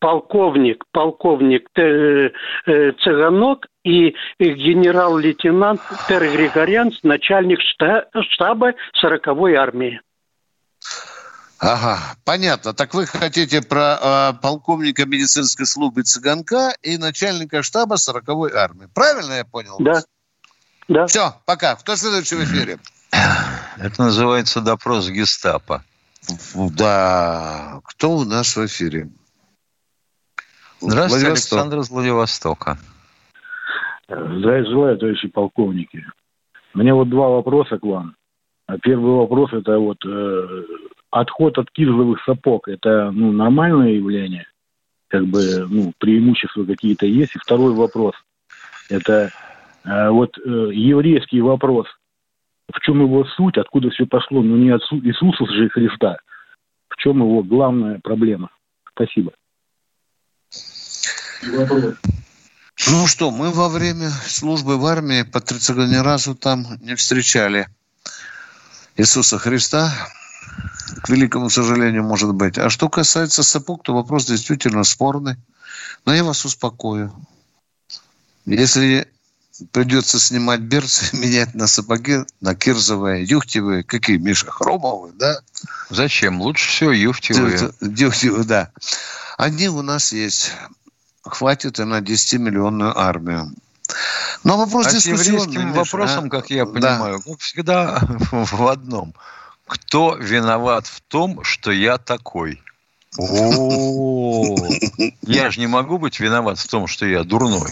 [0.04, 2.28] Полковник, полковник э,
[2.66, 10.02] Цыганок и генерал-лейтенант Тер Григорянц, начальник штаба 40-й армии.
[11.58, 12.74] Ага, понятно.
[12.74, 18.88] Так вы хотите про э, полковника медицинской службы Цыганка и начальника штаба 40-й армии.
[18.92, 19.76] Правильно я понял?
[19.78, 20.02] Да.
[20.86, 21.06] да.
[21.06, 21.76] Все, пока.
[21.76, 22.78] Кто следующий в эфире?
[23.78, 25.82] Это называется допрос гестапо.
[26.54, 27.80] Да.
[27.84, 29.08] Кто у нас в эфире?
[30.80, 32.78] Здравствуйте, Александр из Владивостока.
[34.08, 36.04] Здравия желаю, товарищи полковники.
[36.74, 38.16] У меня вот два вопроса к вам.
[38.82, 40.64] Первый вопрос– это вот э,
[41.10, 44.46] отход от кирзовых сапог– это ну, нормальное явление?
[45.08, 47.36] Как бы ну, преимущества какие-то есть?
[47.36, 48.14] И второй вопрос–
[48.90, 49.30] это
[49.84, 51.86] э, вот э, еврейский вопрос.
[52.72, 54.42] В чем его суть, откуда все пошло?
[54.42, 56.16] Ну, не от Иисуса же Христа.
[56.88, 58.48] В чем его главная проблема?
[58.90, 59.32] Спасибо.
[62.86, 67.68] Ну что, мы во время службы в армии по 30 ни разу там не встречали
[68.96, 69.92] Иисуса Христа
[71.02, 72.58] к великому сожалению, может быть.
[72.58, 75.36] А что касается сапог, то вопрос действительно спорный.
[76.04, 77.12] Но я вас успокою.
[78.46, 79.08] Если
[79.72, 85.40] придется снимать берцы, менять на сапоги, на кирзовые, юхтевые, какие, Миша, хромовые, да?
[85.90, 86.40] Зачем?
[86.40, 87.72] Лучше всего юхтевые.
[87.80, 88.70] Юхтевые, да.
[89.36, 90.52] Они у нас есть.
[91.24, 93.52] Хватит и на 10-миллионную армию.
[94.44, 96.28] Но вопрос а с еврейским вопросом, а?
[96.28, 97.30] как я понимаю, да.
[97.30, 98.00] как всегда
[98.30, 99.14] в одном–
[99.66, 102.62] кто виноват в том, что я такой?
[103.16, 104.56] О,
[105.22, 107.70] я же не могу быть виноват в том, что я дурной.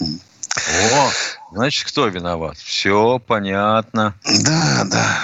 [0.00, 1.10] О,
[1.52, 2.58] значит, кто виноват?
[2.58, 4.14] Все понятно.
[4.44, 5.18] Да, да.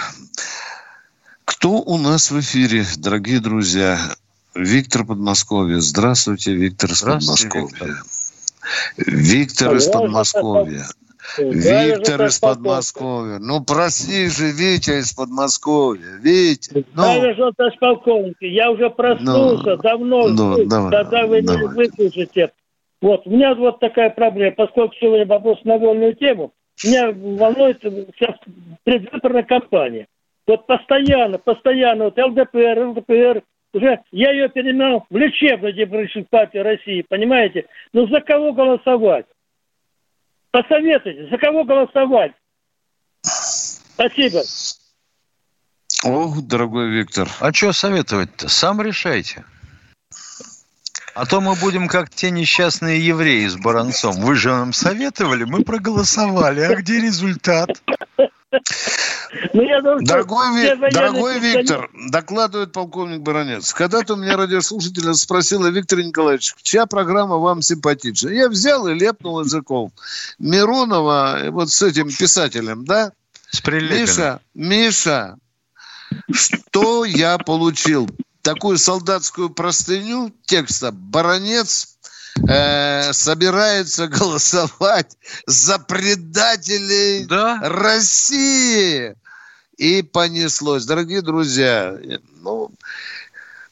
[1.44, 3.98] Кто у нас в эфире, дорогие друзья?
[4.54, 5.80] Виктор Подмосковье.
[5.80, 7.96] Здравствуйте, Виктор из Подмосковья.
[8.96, 10.84] Виктор из Подмосковья.
[11.38, 13.38] Виктор из Подмосковья.
[13.38, 16.18] Ну, прости же, Витя из Подмосковья.
[16.20, 16.84] Витя.
[16.94, 17.02] Ну.
[17.02, 21.62] Товарищ полковник, я уже проснулся ну, давно, ну, давай, когда вы давай.
[21.62, 22.52] не выслушаете.
[23.00, 26.52] Вот, у меня вот такая проблема, поскольку все время вопрос на вольную тему,
[26.84, 28.36] меня волнует сейчас
[28.84, 30.06] предвыборная кампания.
[30.46, 33.42] Вот постоянно, постоянно, вот ЛДПР, ЛДПР,
[33.74, 37.66] уже я ее переменял в лечебную демократическую партию России, понимаете?
[37.92, 39.26] Ну за кого голосовать?
[40.50, 42.32] Посоветуйте, за кого голосовать?
[43.22, 44.40] Спасибо.
[46.04, 47.28] Ох, дорогой Виктор.
[47.40, 48.48] А что советовать-то?
[48.48, 49.44] Сам решайте.
[51.14, 54.20] А то мы будем как те несчастные евреи с Баранцом.
[54.20, 56.60] Вы же нам советовали, мы проголосовали.
[56.60, 57.70] А где результат?
[59.52, 63.72] Ну, дорогой, дорогой Виктор, докладывает полковник Баранец.
[63.72, 68.28] Когда-то у меня радиослушатель спросила Виктор Николаевич, чья программа вам симпатична?
[68.30, 69.92] Я взял и лепнул языком.
[70.38, 73.12] Миронова, вот с этим писателем, да?
[73.50, 73.62] С.
[73.64, 75.36] Миша, Миша,
[76.32, 78.08] что я получил?
[78.44, 81.96] Такую солдатскую простыню текста «Баронец
[82.46, 85.16] э, собирается голосовать
[85.46, 87.58] за предателей да?
[87.62, 89.16] России.
[89.78, 90.84] И понеслось.
[90.84, 91.98] Дорогие друзья,
[92.42, 92.70] ну,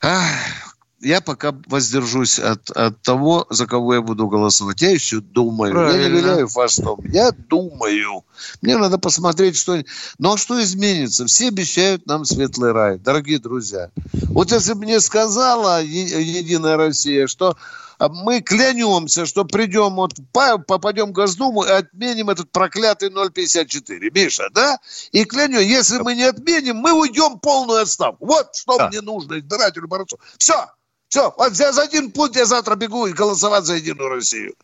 [0.00, 0.71] ах,
[1.02, 4.82] я пока воздержусь от, от того, за кого я буду голосовать.
[4.82, 5.72] Я еще думаю.
[5.72, 6.00] Правильно.
[6.00, 7.00] Я не виляю фастом.
[7.04, 8.24] Я думаю.
[8.60, 9.82] Мне надо посмотреть, что...
[10.18, 11.26] Ну, а что изменится?
[11.26, 13.90] Все обещают нам светлый рай, дорогие друзья.
[14.28, 17.56] Вот если бы мне сказала Единая Россия, что
[17.98, 24.10] а мы клянемся, что придем, вот попадем в Госдуму и отменим этот проклятый 0,54.
[24.12, 24.78] Миша, да?
[25.12, 28.26] И клянем, если мы не отменим, мы уйдем полную отставку.
[28.26, 28.88] Вот что да.
[28.88, 30.18] мне нужно избирателю борцу.
[30.36, 30.66] Все,
[31.12, 34.54] все, вот за один пункт я завтра бегу и голосовать за Единую Россию.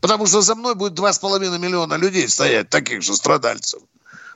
[0.00, 3.82] Потому что за мной будет 2,5 миллиона людей стоять, таких же страдальцев.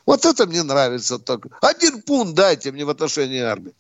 [0.05, 1.49] Вот это мне нравится только.
[1.63, 3.73] Один пункт дайте мне в отношении армии.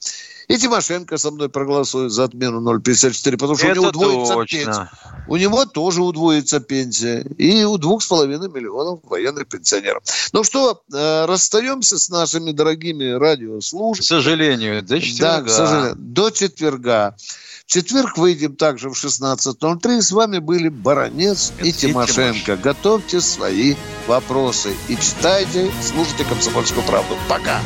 [0.49, 4.59] И Тимошенко со мной проголосует за отмену 0,54, потому что Это у него удвоится точно.
[4.59, 4.91] пенсия.
[5.28, 7.20] У него тоже удвоится пенсия.
[7.37, 10.03] И у двух с половиной миллионов военных пенсионеров.
[10.32, 14.20] Ну что, э, расстаемся с нашими дорогими радиослушателями.
[14.20, 15.41] К сожалению, до четверга.
[15.41, 17.16] Да, к сожалению, до четверга.
[17.67, 20.03] В четверг выйдем также в 16.03.
[20.03, 22.45] С вами были Баранец и, и Тимошенко.
[22.45, 22.61] Тимош.
[22.61, 23.75] Готовьте свои
[24.07, 27.17] вопросы и читайте, слушайте «Комсомольскую правду».
[27.29, 27.61] Пока!